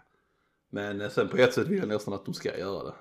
Men 0.71 1.01
eh, 1.01 1.09
sen 1.09 1.29
på 1.29 1.37
ett 1.37 1.53
sätt 1.53 1.67
vill 1.67 1.77
jag 1.79 1.87
nästan 1.87 2.13
att 2.13 2.25
de 2.25 2.33
ska 2.33 2.57
göra 2.57 2.83
det. 2.83 2.95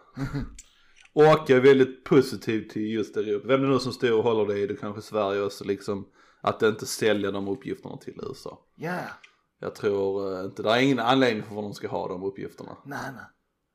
och 1.12 1.22
jag 1.22 1.51
är 1.51 1.61
väldigt 1.61 2.05
positiv 2.05 2.68
till 2.68 2.90
just 2.92 3.16
Europa. 3.16 3.49
Vem 3.49 3.62
det 3.62 3.68
nu 3.68 3.79
som 3.79 3.92
står 3.92 4.12
och 4.18 4.25
håller 4.25 4.55
det 4.55 4.61
i, 4.61 4.66
det 4.66 4.77
kanske 4.77 5.03
Sverige 5.03 5.42
också 5.42 5.64
liksom. 5.64 6.09
Att 6.40 6.62
inte 6.62 6.87
sälja 6.87 7.31
de 7.31 7.49
uppgifterna 7.49 7.96
till 7.96 8.20
USA. 8.31 8.59
Ja, 8.75 8.92
ja. 8.94 9.09
Jag 9.59 9.75
tror 9.75 10.38
eh, 10.38 10.44
inte, 10.44 10.62
det 10.62 10.70
är 10.70 10.81
ingen 10.83 10.99
anledning 10.99 11.42
för 11.42 11.55
vad 11.55 11.64
de 11.64 11.75
ska 11.75 11.88
ha 11.88 12.09
de 12.09 12.22
uppgifterna. 12.22 12.77
Nej, 12.85 13.12
nej. 13.14 13.25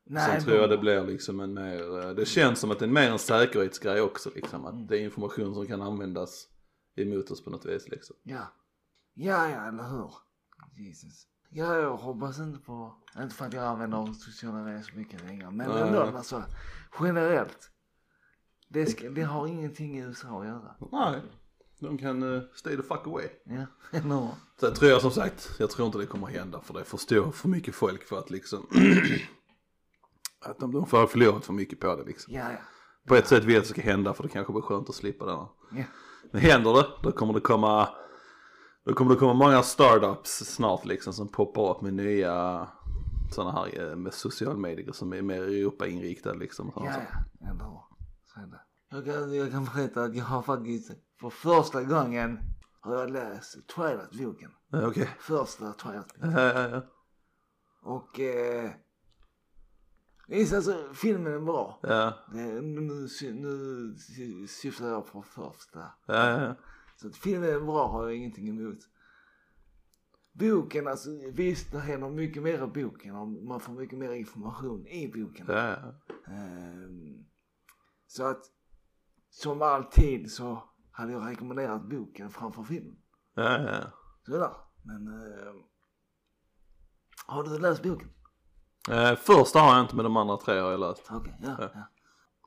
Nej, 0.05 0.31
Sen 0.31 0.43
tror 0.43 0.57
jag 0.57 0.69
de- 0.69 0.75
det 0.75 0.81
blir 0.81 1.03
liksom 1.03 1.39
en 1.39 1.53
mer, 1.53 1.99
eh, 2.05 2.09
det 2.11 2.25
känns 2.25 2.59
som 2.59 2.71
att 2.71 2.79
det 2.79 2.85
är 2.85 2.89
mer 2.89 3.11
en 3.11 3.19
säkerhetsgrej 3.19 4.01
också 4.01 4.29
liksom. 4.35 4.65
Att 4.65 4.87
det 4.87 4.97
är 4.99 5.03
information 5.03 5.53
som 5.53 5.67
kan 5.67 5.81
användas 5.81 6.47
emot 6.95 7.31
oss 7.31 7.43
på 7.43 7.49
något 7.49 7.65
vis 7.65 7.87
liksom. 7.89 8.15
Ja. 8.23 8.53
Ja, 9.13 9.49
ja, 9.49 9.67
eller 9.67 9.83
hur? 9.83 10.11
Jesus. 10.77 11.27
Ja, 11.49 11.75
jag 11.77 11.97
hoppas 11.97 12.39
inte 12.39 12.59
på, 12.59 12.95
inte 13.17 13.35
för 13.35 13.45
att 13.45 13.53
jag 13.53 13.63
använder 13.63 14.13
sociala 14.13 14.63
medier 14.63 14.81
så 14.81 14.97
mycket 14.97 15.23
längre, 15.23 15.51
men 15.51 15.69
Nej. 15.69 15.81
ändå 15.81 16.01
alltså 16.01 16.43
generellt. 16.99 17.71
Det, 18.69 18.85
ska, 18.85 19.09
det 19.09 19.21
har 19.21 19.47
ingenting 19.47 19.97
i 19.97 20.01
USA 20.01 20.41
att 20.41 20.47
göra. 20.47 20.75
Nej. 20.91 21.21
De 21.81 21.97
kan 21.97 22.23
uh, 22.23 22.43
stay 22.53 22.75
the 22.75 22.83
fuck 22.83 23.07
away. 23.07 23.27
Ja, 23.43 23.65
hur? 23.99 24.27
Sen 24.59 24.73
tror 24.73 24.91
jag 24.91 25.01
som 25.01 25.11
sagt, 25.11 25.55
jag 25.59 25.69
tror 25.69 25.85
inte 25.85 25.97
det 25.97 26.05
kommer 26.05 26.27
hända 26.27 26.61
för 26.61 26.73
det 26.73 26.79
är 26.79 27.31
för 27.31 27.47
mycket 27.47 27.75
folk 27.75 28.03
för 28.03 28.19
att 28.19 28.29
liksom 28.29 28.67
att 30.45 30.59
de, 30.59 30.71
de 30.71 30.85
får 30.85 31.07
förlorat 31.07 31.45
för 31.45 31.53
mycket 31.53 31.79
på 31.79 31.95
det 31.95 32.03
liksom. 32.03 32.33
Ja, 32.33 32.51
ja. 32.51 32.57
På 33.07 33.15
ett 33.15 33.27
sätt 33.27 33.43
vill 33.43 33.53
jag 33.53 33.61
att 33.61 33.67
det 33.67 33.73
ska 33.73 33.81
hända 33.81 34.13
för 34.13 34.23
det 34.23 34.29
kanske 34.29 34.53
blir 34.53 34.61
skönt 34.61 34.89
att 34.89 34.95
slippa 34.95 35.25
det. 35.25 35.31
Ja, 35.31 35.55
Men 36.31 36.41
händer 36.41 36.73
det, 36.73 36.87
då 37.03 37.11
kommer 37.11 37.33
det 37.33 37.39
komma 37.39 37.89
då 38.83 38.93
kommer 38.93 39.11
det 39.11 39.19
komma 39.19 39.33
många 39.33 39.63
startups 39.63 40.37
snart 40.37 40.85
liksom 40.85 41.13
som 41.13 41.27
poppar 41.27 41.75
upp 41.75 41.81
med 41.81 41.93
nya 41.93 42.67
sådana 43.31 43.51
här 43.51 43.89
eh, 43.89 43.95
med 43.95 44.13
social 44.13 44.57
medier 44.57 44.91
som 44.91 45.13
är 45.13 45.21
mer 45.21 45.41
Europa-inriktade 45.41 46.39
liksom. 46.39 46.71
ja, 46.75 46.83
ja. 46.85 46.91
Hur? 47.39 47.81
Så 48.25 48.39
är 48.39 48.47
det. 48.47 48.61
Jag 48.89 49.05
kan, 49.05 49.33
jag 49.33 49.51
kan 49.51 49.65
berätta 49.65 50.03
att 50.03 50.15
jag 50.15 50.25
har 50.25 50.41
faktiskt 50.41 50.91
för 51.21 51.29
första 51.29 51.83
gången 51.83 52.39
har 52.81 52.95
jag 52.95 53.09
läst 53.11 53.67
Twilight-boken. 53.67 54.51
Ja, 54.69 54.87
Okej. 54.87 55.09
Första 55.19 55.73
Twilight-boken. 55.73 56.31
Ja, 56.31 56.53
ja, 56.53 56.69
ja. 56.69 56.81
Och 57.83 58.19
eh, 58.19 58.71
visst 60.27 60.53
alltså 60.53 60.93
filmen 60.93 61.33
är 61.33 61.39
bra. 61.39 61.79
Ja, 61.83 62.13
Det, 62.33 62.61
nu, 62.61 62.81
nu 62.81 63.07
sy- 63.97 64.47
syftar 64.47 64.87
jag 64.87 65.11
på 65.11 65.21
första. 65.21 65.79
ja, 65.79 66.29
ja, 66.29 66.41
ja. 66.41 66.55
Så 66.95 67.07
att 67.07 67.15
filmen 67.15 67.49
är 67.49 67.59
bra 67.59 67.87
har 67.87 68.03
jag 68.03 68.15
ingenting 68.15 68.49
emot. 68.49 68.79
Boken, 70.33 70.87
alltså 70.87 71.09
visst 71.33 71.71
det 71.71 71.79
händer 71.79 72.09
mycket 72.09 72.43
mer 72.43 72.63
i 72.63 72.67
boken 72.67 73.15
och 73.15 73.27
man 73.27 73.59
får 73.59 73.73
mycket 73.73 73.97
mer 73.99 74.11
information 74.11 74.87
i 74.87 75.07
boken. 75.07 75.45
ja, 75.49 75.67
ja. 75.69 75.93
Ehm, 76.33 77.25
så 78.07 78.25
att 78.25 78.41
som 79.29 79.61
alltid 79.61 80.31
så 80.31 80.63
hade 80.91 81.11
jag 81.11 81.27
rekommenderat 81.27 81.89
boken 81.89 82.29
framför 82.29 82.63
filmen. 82.63 82.95
ja, 83.35 83.57
ja. 83.61 83.83
Sådär. 84.25 84.51
Men 84.83 85.07
ehm, 85.07 85.63
har 87.25 87.43
du 87.43 87.59
läst 87.59 87.83
boken? 87.83 88.09
Eh, 88.89 89.15
första 89.15 89.59
har 89.59 89.73
jag 89.75 89.83
inte 89.83 89.95
men 89.95 90.03
de 90.05 90.17
andra 90.17 90.37
tre 90.37 90.59
har 90.59 90.71
jag 90.71 90.79
läst. 90.79 91.07
Okej, 91.11 91.39
ja, 91.41 91.55
Ja. 91.59 91.69
ja. 91.73 91.87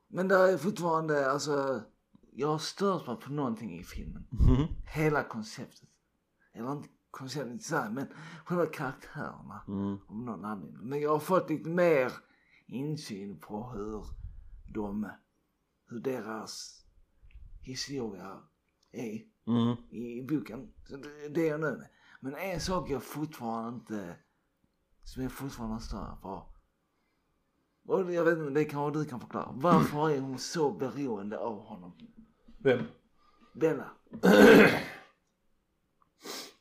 Men 0.07 0.27
det 0.27 0.35
är 0.35 0.57
fortfarande, 0.57 1.31
alltså 1.31 1.81
jag 2.31 2.47
har 2.47 2.57
stört 2.57 3.07
mig 3.07 3.15
på 3.15 3.31
någonting 3.31 3.79
i 3.79 3.83
filmen. 3.83 4.27
Mhm. 4.31 4.65
Hela 4.85 5.23
konceptet. 5.23 5.89
Eller 6.53 6.71
inte 6.71 6.89
konceptet 7.11 7.55
i 7.55 7.63
sig 7.63 7.89
men 7.91 8.07
själva 8.45 8.65
karaktärerna. 8.65 9.63
Mm. 9.67 9.97
Om 10.07 10.25
någon 10.25 10.45
anledning. 10.45 10.89
Men 10.89 11.01
jag 11.01 11.09
har 11.11 11.19
fått 11.19 11.49
lite 11.49 11.69
mer 11.69 12.11
insyn 12.67 13.39
på 13.39 13.69
hur 13.69 14.03
de, 14.73 15.09
hur 15.87 15.99
deras 15.99 16.84
historia 17.65 18.41
är 18.91 19.21
Mm. 19.47 19.75
i 19.89 20.21
boken. 20.29 20.73
Så 20.87 20.97
det, 20.97 21.29
det 21.29 21.41
är 21.41 21.51
jag 21.51 21.59
nöjd 21.59 21.77
med. 21.77 21.87
Men 22.19 22.35
en 22.35 22.59
sak 22.59 22.89
jag 22.89 23.03
fortfarande 23.03 23.75
inte, 23.79 24.15
som 25.03 25.23
jag 25.23 25.31
fortfarande 25.31 25.79
stör 25.81 26.17
på. 26.21 26.43
Och 27.87 28.13
jag 28.13 28.23
vet 28.25 28.37
inte, 28.37 28.49
det 28.49 28.65
kanske 28.65 28.99
du 28.99 29.05
kan 29.05 29.19
förklara. 29.19 29.51
Varför 29.55 30.09
är 30.09 30.19
hon 30.19 30.39
så 30.39 30.71
beroende 30.71 31.37
av 31.39 31.59
honom? 31.59 31.91
Vem? 32.57 32.83
Bella. 33.53 33.91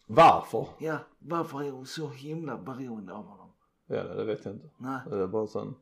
Varför? 0.07 0.69
Ja, 0.79 0.99
varför 1.19 1.63
är 1.63 1.71
hon 1.71 1.87
så 1.87 2.09
himla 2.09 2.59
beroende 2.59 3.13
av 3.13 3.25
honom? 3.27 3.51
Ja, 3.87 4.03
det 4.03 4.25
vet 4.25 4.45
jag 4.45 4.55
inte. 4.55 4.71
Nej. 4.79 5.01
Det 5.11 5.23
är 5.23 5.27
bara 5.27 5.47
sån 5.47 5.75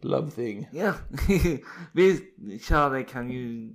love 0.00 0.30
thing. 0.30 0.68
Ja, 0.72 0.92
visst 1.92 2.24
kärlek 2.60 3.08
kan 3.08 3.30
ju 3.30 3.74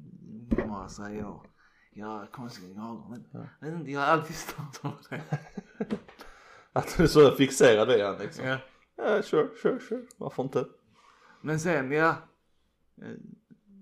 vara 0.68 0.88
sig 0.88 1.24
och 1.24 1.46
göra 1.92 2.28
konstiga 2.28 2.68
grejer 2.68 3.10
men 3.10 3.26
jag 3.72 3.80
inte, 3.80 3.92
jag 3.92 4.00
har 4.00 4.08
alltid 4.08 4.36
stört 4.36 4.80
av 4.86 4.94
det. 5.10 5.22
Att 6.74 6.98
du 6.98 7.04
är 7.04 7.08
så 7.08 7.32
fixerad 7.32 7.92
i 7.92 8.02
han 8.02 8.18
liksom. 8.18 8.46
Ja. 8.46 8.58
Ja, 8.96 9.22
sure, 9.22 9.50
sure, 9.62 9.80
sure. 9.80 10.02
Varför 10.18 10.44
inte? 10.44 10.66
Men 11.42 11.60
sen 11.60 11.92
ja, 11.92 12.16
eh, 13.02 13.12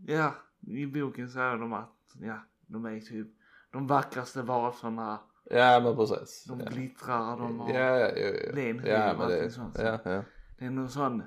ja 0.06 0.36
i 0.68 0.86
boken 0.86 1.30
säger 1.30 1.58
de 1.58 1.74
att 1.74 1.96
ja, 2.22 2.40
de 2.68 2.86
är 2.86 3.00
typ 3.00 3.28
de 3.72 3.88
vackraste 3.88 4.42
varelserna, 4.42 5.20
Ja, 5.44 5.80
men 5.84 5.96
precis. 5.96 6.46
de 6.48 6.60
ja. 6.60 6.66
glittrar, 6.70 7.38
de 7.38 7.60
har, 7.60 7.70
Ja, 7.70 8.00
ja, 8.00 8.10
ja, 8.16 8.28
ja. 8.28 8.56
len 8.56 8.82
ja, 8.86 9.08
hy 9.08 9.16
och 9.18 9.24
allting 9.24 9.52
sånt. 9.52 9.78
ja, 9.80 10.00
ja, 10.06 10.24
det 10.60 10.66
är 10.66 10.70
någon 10.70 10.90
sån, 10.90 11.24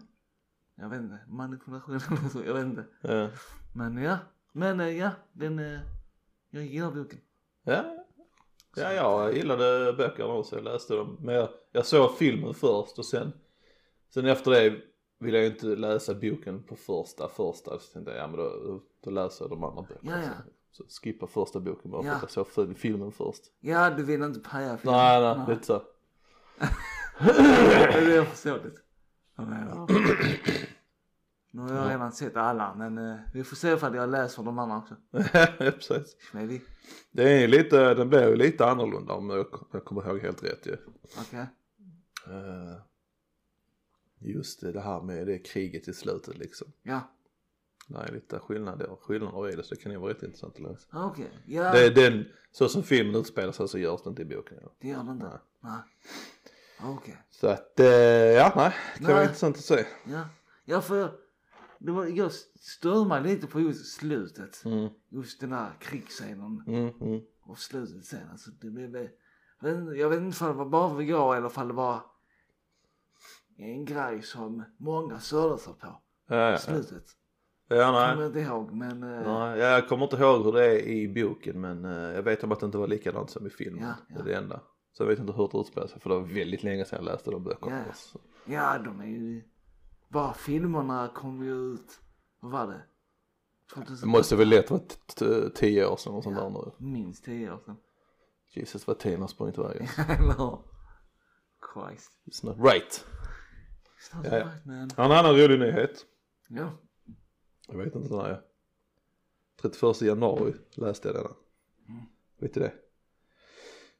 jag 0.77 0.89
vet 0.89 1.01
inte, 1.01 1.19
manipulation 1.29 1.95
eller 1.95 2.29
så, 2.29 2.43
jag 2.47 2.55
vet 2.55 2.65
inte. 2.65 2.85
ja. 3.01 3.29
Men 3.75 3.97
ja, 4.03 4.19
men 4.53 4.81
eh, 4.81 4.89
ja, 4.99 5.11
den, 5.33 5.59
eh, 5.59 5.81
jag 6.51 6.65
gillar 6.65 6.91
boken. 6.91 7.19
Ja, 7.63 7.85
ja, 8.77 8.93
jag 8.93 9.35
gillade 9.37 9.93
böckerna 9.93 10.33
också, 10.33 10.57
jag 10.57 10.65
läste 10.65 10.95
dem. 10.95 11.17
Men 11.21 11.35
jag, 11.35 11.49
jag 11.73 11.87
såg 11.87 12.17
filmen 12.17 12.55
först 12.55 12.99
och 12.99 13.05
sen, 13.07 13.33
sen 14.15 14.27
efter 14.27 14.51
det 14.51 14.81
ville 15.19 15.39
jag 15.39 15.47
inte 15.47 15.67
läsa 15.67 16.15
boken 16.15 16.63
på 16.63 16.77
första, 16.77 17.29
första. 17.29 17.79
Så 17.79 17.93
tänkte 17.93 18.11
jag, 18.13 18.21
ja 18.21 18.27
men 18.27 18.37
då, 18.37 18.81
då 19.05 19.11
läser 19.11 19.45
jag 19.45 19.51
de 19.51 19.65
andra 19.65 19.83
böckerna. 19.83 20.19
Ja, 20.23 20.25
ja. 20.25 20.53
Så, 20.71 20.85
skippa 21.03 21.27
första 21.27 21.61
boken 21.61 21.91
bara 21.91 22.03
för 22.03 22.09
Ja. 22.09 22.15
att 22.17 22.23
jag 22.23 22.31
såg 22.31 22.49
fil- 22.49 22.75
filmen 22.75 23.13
först. 23.13 23.43
Ja, 23.61 23.91
du 23.91 24.03
vill 24.05 24.23
inte 24.23 24.41
paja 24.41 24.77
filmen. 24.77 24.97
Nej, 24.99 25.37
nej, 25.37 25.47
lite 25.55 25.67
så. 25.67 25.83
Det 27.19 28.17
är 28.17 28.25
förståeligt. 28.25 28.84
Nu 31.51 31.63
har 31.63 31.75
jag 31.75 31.91
redan 31.91 32.13
sett 32.13 32.37
alla 32.37 32.75
men 32.75 32.99
eh, 32.99 33.17
vi 33.33 33.45
får 33.45 33.57
se 33.57 33.73
ifall 33.73 33.95
jag 33.95 34.11
läser 34.11 34.43
de 34.43 34.59
andra 34.59 34.77
också. 34.77 34.97
ja, 35.11 35.71
precis. 35.71 36.17
Maybe. 36.33 36.61
Det 37.11 37.43
är 37.43 37.49
lite, 37.49 37.95
den 37.95 38.09
blir 38.09 38.29
ju 38.29 38.37
lite 38.37 38.67
annorlunda 38.67 39.13
om 39.13 39.31
jag, 39.31 39.47
jag 39.73 39.85
kommer 39.85 40.07
ihåg 40.07 40.21
helt 40.21 40.43
rätt 40.43 40.67
ju. 40.67 40.77
Okej. 41.19 41.47
Eh, 42.27 42.81
just 44.19 44.61
det, 44.61 44.73
det 44.73 44.81
här 44.81 45.01
med 45.03 45.27
det 45.27 45.39
kriget 45.39 45.89
i 45.89 45.93
slutet 45.93 46.39
liksom. 46.39 46.69
Ja. 46.83 47.01
Är 47.95 48.13
lite 48.13 48.39
skillnader, 48.39 48.97
skillnader 49.01 49.53
i 49.53 49.57
det 49.57 49.65
så 49.65 49.75
det 49.75 49.81
kan 49.81 49.93
ju 49.93 49.99
vara 49.99 50.11
rätt 50.11 50.23
intressant 50.23 50.55
att 50.55 50.63
läsa. 50.63 50.89
Okej. 50.93 51.31
Ja. 51.47 51.73
Det 51.73 51.87
är 51.87 51.91
den, 51.95 52.25
så 52.53 52.69
som 52.69 52.83
filmen 52.83 53.15
utspelar 53.15 53.53
sig 53.53 53.69
så 53.69 53.79
görs 53.79 54.03
det 54.03 54.11
inte 54.11 54.23
i 54.23 54.25
boken. 54.25 54.59
Ja. 54.63 54.69
Det 54.81 54.89
gör 54.89 55.05
det 55.05 55.13
inte. 55.13 55.27
Nej. 55.27 55.39
Nej. 55.61 55.81
Okej. 56.83 57.17
Så 57.31 57.49
att, 57.49 57.81
eh, 57.81 57.87
ja 57.87 58.53
nej, 58.57 58.75
det 58.95 58.99
kan 58.99 59.07
vara 59.07 59.17
Nej. 59.17 59.25
intressant 59.25 59.57
att 59.57 59.63
se. 59.65 59.87
Ja. 60.07 60.29
Ja 60.65 60.81
för 60.81 61.13
det 61.79 61.93
var, 61.93 62.07
jag 62.07 62.33
stör 62.61 63.05
mig 63.05 63.23
lite 63.23 63.47
på 63.47 63.61
just 63.61 63.97
slutet. 63.97 64.65
Mm, 64.65 64.89
Just 65.09 65.41
den 65.41 65.53
här 65.53 65.73
krigsscenen 65.81 66.63
mm, 66.67 66.89
mm. 67.01 67.21
och 67.43 67.59
slutet 67.59 68.05
sen. 68.05 68.29
Alltså 68.31 68.51
det 68.51 68.71
blev, 68.71 68.97
jag 69.61 69.69
vet 69.71 69.79
inte- 69.79 69.93
jag 69.95 70.09
vet 70.09 70.21
inte 70.21 70.45
om 70.45 70.51
det 70.51 70.57
var 70.57 70.67
bara 70.67 71.03
jag 71.03 71.37
eller 71.37 71.59
om 71.61 71.69
det 71.69 71.75
var 71.75 72.01
en 73.59 73.85
grej 73.85 74.23
som 74.23 74.63
många 74.79 75.21
störde 75.21 75.59
sig 75.59 75.73
på. 75.75 76.01
Ja, 76.29 76.37
ja. 76.51 76.59
Slutet. 76.59 77.05
ja 77.69 77.77
Kommer 77.87 77.93
nej. 78.17 78.19
jag 78.19 78.27
inte 78.27 78.41
ihåg 78.41 78.73
men. 78.73 79.03
eh, 79.03 79.39
nej. 79.39 79.59
Jag 79.59 79.89
kommer 79.89 80.05
inte 80.05 80.17
ihåg 80.17 80.45
hur 80.45 80.53
det 80.53 80.65
är 80.65 80.79
i 80.87 81.09
boken 81.25 81.61
men 81.61 81.85
eh, 81.85 81.93
jag 82.15 82.23
vet 82.23 82.45
om 82.45 82.53
att 82.53 82.61
det 82.61 82.67
inte 82.67 82.79
var 82.79 82.87
likadant 82.89 83.31
som 83.31 83.47
i 83.47 83.51
filmen. 83.51 83.83
Ja, 83.85 83.95
ja. 84.09 84.15
Det 84.15 84.21
är 84.21 84.25
det 84.35 84.39
enda. 84.43 84.61
Så 84.97 85.03
jag 85.03 85.09
vet 85.09 85.19
inte 85.19 85.33
hur 85.33 85.49
det 85.53 85.59
utspelar 85.59 85.87
sig 85.87 86.01
för 86.01 86.11
det 86.11 86.17
var 86.17 86.23
väldigt 86.27 86.63
länge 86.63 86.85
sedan 86.85 87.05
jag 87.05 87.13
läste 87.13 87.31
de 87.31 87.45
böckerna. 87.45 87.85
Ja. 88.15 88.21
Ja, 88.47 88.79
de 88.79 89.01
är 89.01 89.07
ju... 89.07 89.43
Bara 90.09 90.35
filmerna 90.35 91.09
kom 91.15 91.45
ju 91.45 91.53
ut... 91.75 92.01
Vad 92.41 92.53
var 92.53 92.67
det? 92.67 92.83
2000... 93.75 93.97
Det 94.01 94.07
måste 94.13 94.37
väl 94.37 94.49
lätt 94.49 94.71
vara 94.71 94.83
tio 95.55 95.87
år 95.87 95.97
sedan 95.97 96.15
och 96.15 96.23
sånt 96.25 96.37
Ja. 96.37 96.43
där 96.43 96.51
nu. 96.51 96.91
Minst 96.91 97.25
tio 97.25 97.53
år 97.53 97.59
sedan. 97.65 97.77
Jesus 98.53 98.87
vad 98.87 98.99
tiden 98.99 99.21
har 99.21 99.29
sprungit 99.29 99.59
iväg. 99.59 99.77
Eller 100.09 100.35
hur? 100.39 100.59
Christ. 101.75 102.13
It's 102.25 102.47
not 102.47 102.57
right. 102.73 103.05
It's 103.99 104.17
not 104.17 104.27
Ja, 104.27 104.39
ja. 104.39 104.45
right 104.45 104.65
man. 104.67 104.77
En 105.07 105.13
annan 105.13 105.37
rolig 105.37 105.59
nyhet. 105.59 106.07
Ja. 106.49 106.71
Jag 107.69 107.79
vet 107.79 107.95
inte 107.95 108.15
när 108.15 108.29
jag 108.29 108.39
31 109.63 110.03
januari 110.03 110.55
läste 110.77 111.09
jag 111.09 111.17
denna. 111.17 111.35
Vet 112.39 112.55
du 112.55 112.61
det? 112.61 112.73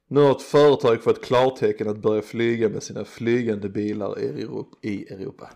Nu 0.07 0.19
har 0.19 0.31
ett 0.31 0.41
företag 0.41 1.03
fått 1.03 1.23
klartecken 1.23 1.89
att 1.89 2.01
börja 2.01 2.21
flyga 2.21 2.69
med 2.69 2.83
sina 2.83 3.05
flygande 3.05 3.69
bilar 3.69 4.19
i 4.81 5.07
Europa. 5.13 5.49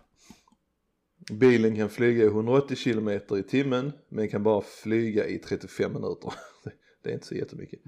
Bilen 1.32 1.76
kan 1.76 1.90
flyga 1.90 2.24
i 2.24 2.28
180 2.28 2.78
km 2.84 3.10
i 3.10 3.44
timmen 3.44 3.92
men 4.10 4.30
kan 4.30 4.44
bara 4.44 4.62
flyga 4.62 5.28
i 5.28 5.38
35 5.38 5.94
minuter. 5.94 6.34
Det 7.04 7.10
är 7.10 7.14
inte 7.14 7.26
så 7.26 7.36
jättemycket. 7.36 7.80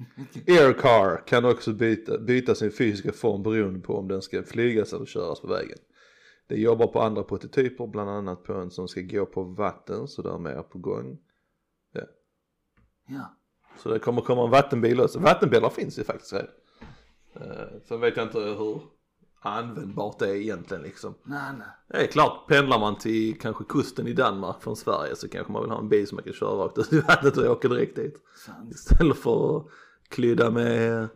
Aircar 0.48 1.28
kan 1.28 1.46
också 1.46 1.74
byta, 1.74 2.18
byta 2.18 2.56
sin 2.56 2.72
fysiska 2.72 3.12
form 3.12 3.44
beroende 3.44 3.80
på 3.80 3.96
om 3.98 4.08
den 4.08 4.22
ska 4.22 4.44
flygas 4.44 4.94
eller 4.94 5.06
köras 5.06 5.40
på 5.42 5.48
vägen. 5.48 5.78
Det 6.48 6.56
jobbar 6.56 6.88
på 6.88 7.02
andra 7.02 7.24
prototyper, 7.24 7.88
bland 7.88 8.10
annat 8.10 8.44
på 8.44 8.54
en 8.54 8.72
som 8.72 8.88
ska 8.88 9.02
gå 9.02 9.26
på 9.26 9.44
vatten, 9.44 10.08
så 10.08 10.22
där 10.22 10.34
är 10.34 10.40
mer 10.40 10.62
på 10.62 10.80
gång. 10.80 11.18
Ja. 13.08 13.38
Så 13.78 13.90
det 13.90 14.00
kommer 14.00 14.22
komma 14.22 14.44
en 14.44 14.50
vattenbil 14.52 15.02
också. 15.02 15.20
Vattenbilar 15.20 15.70
finns 15.70 16.00
ju 16.00 16.04
faktiskt 16.04 16.34
redan. 16.34 16.48
Eh, 17.36 17.68
Sen 17.88 18.00
vet 18.00 18.18
jag 18.18 18.26
inte 18.26 18.40
hur 18.40 18.82
användbart 19.44 20.20
det 20.20 20.30
är 20.30 20.36
egentligen 20.36 20.84
liksom. 20.84 21.16
Nej, 21.24 21.54
nej. 21.58 21.68
Det 21.90 21.98
är 22.04 22.08
klart, 22.08 22.48
pendlar 22.48 22.80
man 22.80 22.98
till 22.98 23.40
kanske 23.40 23.64
kusten 23.64 24.08
i 24.08 24.14
Danmark 24.14 24.62
från 24.64 24.76
Sverige 24.76 25.16
så 25.16 25.30
kanske 25.30 25.52
man 25.54 25.62
vill 25.62 25.72
ha 25.72 25.80
en 25.80 25.90
bil 25.90 26.08
som 26.08 26.16
man 26.16 26.24
kan 26.24 26.34
köra 26.34 26.66
rakt 26.66 26.78
ut 26.78 26.94
i 26.94 27.00
vattnet 27.00 27.38
och 27.38 27.52
åka 27.52 27.68
direkt 27.68 27.96
dit. 27.96 28.16
Sant. 28.46 28.72
Istället 28.74 29.18
för 29.18 29.58
att 29.58 29.66
klydda 30.10 30.52
med 30.52 31.08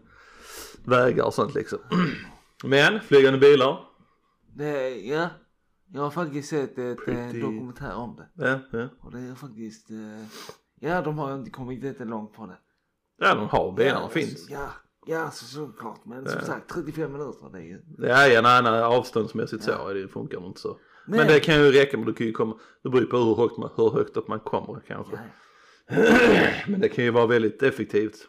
vägar 0.83 1.23
och 1.25 1.33
sånt 1.33 1.55
liksom. 1.55 1.79
Men 2.63 2.99
flygande 2.99 3.39
bilar, 3.39 3.79
Det, 4.53 4.89
ja. 4.89 5.29
Jag 5.93 6.01
har 6.01 6.09
faktiskt 6.11 6.49
sett 6.49 6.71
ett 6.71 6.77
eh, 6.77 6.83
Pretty- 7.05 7.41
dokumentär 7.41 7.95
om 7.95 8.15
det. 8.15 8.45
ja, 8.47 8.59
ja. 8.79 8.87
Och 9.01 9.11
det 9.11 9.19
är 9.19 9.35
faktiskt, 9.35 9.89
eh, 9.91 10.25
ja 10.79 11.01
de 11.01 11.17
har 11.17 11.35
inte 11.35 11.49
kommit 11.51 11.83
jättelångt 11.83 12.33
på 12.33 12.45
det. 12.45 12.57
ja 13.17 13.35
de 13.35 13.47
har 13.49 13.71
bilarna 13.71 14.01
ja, 14.01 14.09
finns. 14.09 14.49
Ja, 14.49 14.69
ja 15.05 15.31
så, 15.31 15.45
såklart. 15.45 16.05
Men 16.05 16.25
som 16.29 16.39
Ja. 16.39 16.45
sagt 16.45 16.69
35 16.73 17.11
minuter 17.11 17.49
det 17.51 17.57
är 17.57 17.61
ju. 17.63 17.81
Ja, 17.97 18.27
ja, 18.27 18.41
nej, 18.41 18.63
nej, 18.63 18.81
avståndsmässigt 18.81 19.63
så, 19.63 19.93
det 19.93 20.07
funkar 20.07 20.39
nog 20.39 20.49
inte 20.49 20.61
så. 20.61 20.79
Men, 21.07 21.27
det 21.27 21.39
kan 21.39 21.55
ju 21.55 21.71
räcka 21.71 21.97
med, 21.97 22.05
du 22.07 22.13
kan 22.13 22.27
ju 22.27 22.33
komma, 22.33 22.59
det 22.83 22.89
beror 22.89 23.01
ju 23.03 23.09
på 23.09 23.17
hur 23.17 23.35
högt, 23.35 23.57
man, 23.57 23.69
hur 23.75 23.89
högt 23.91 24.17
upp 24.17 24.27
man 24.27 24.39
kommer 24.39 24.81
kanske. 24.87 25.19
Ja, 25.87 25.95
Men 26.67 26.79
det 26.79 26.89
kan 26.89 27.03
ju 27.05 27.11
vara 27.11 27.25
väldigt 27.27 27.63
effektivt. 27.63 28.27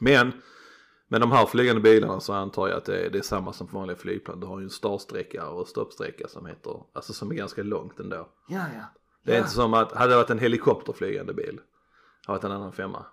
Men 0.00 0.32
med 1.08 1.20
de 1.20 1.32
här 1.32 1.46
flygande 1.46 1.80
bilarna 1.82 2.20
så 2.20 2.32
antar 2.32 2.68
jag 2.68 2.76
att 2.76 2.84
det 2.84 3.06
är, 3.06 3.10
det 3.10 3.18
är 3.18 3.22
samma 3.22 3.52
som 3.52 3.68
för 3.68 3.74
vanliga 3.78 3.96
flygplan. 3.96 4.40
Du 4.40 4.46
har 4.46 4.58
ju 4.58 4.64
en 4.64 4.70
startsträcka 4.70 5.48
och 5.48 5.68
stoppsträcka 5.68 6.28
som 6.28 6.46
heter, 6.46 6.82
alltså 6.92 7.12
som 7.12 7.30
är 7.30 7.34
ganska 7.34 7.62
långt 7.62 8.00
ändå. 8.00 8.28
ja. 8.48 8.64
ja. 8.74 8.84
Det 9.28 9.34
är 9.34 9.36
ja. 9.36 9.42
inte 9.42 9.54
som 9.54 9.74
att, 9.74 9.92
hade 9.92 10.12
det 10.12 10.16
varit 10.16 10.30
en 10.30 10.38
helikopterflygande 10.38 11.34
bil, 11.34 11.60
har 12.26 12.34
varit 12.34 12.44
en 12.44 12.52
annan 12.52 12.72
femma. 12.72 13.06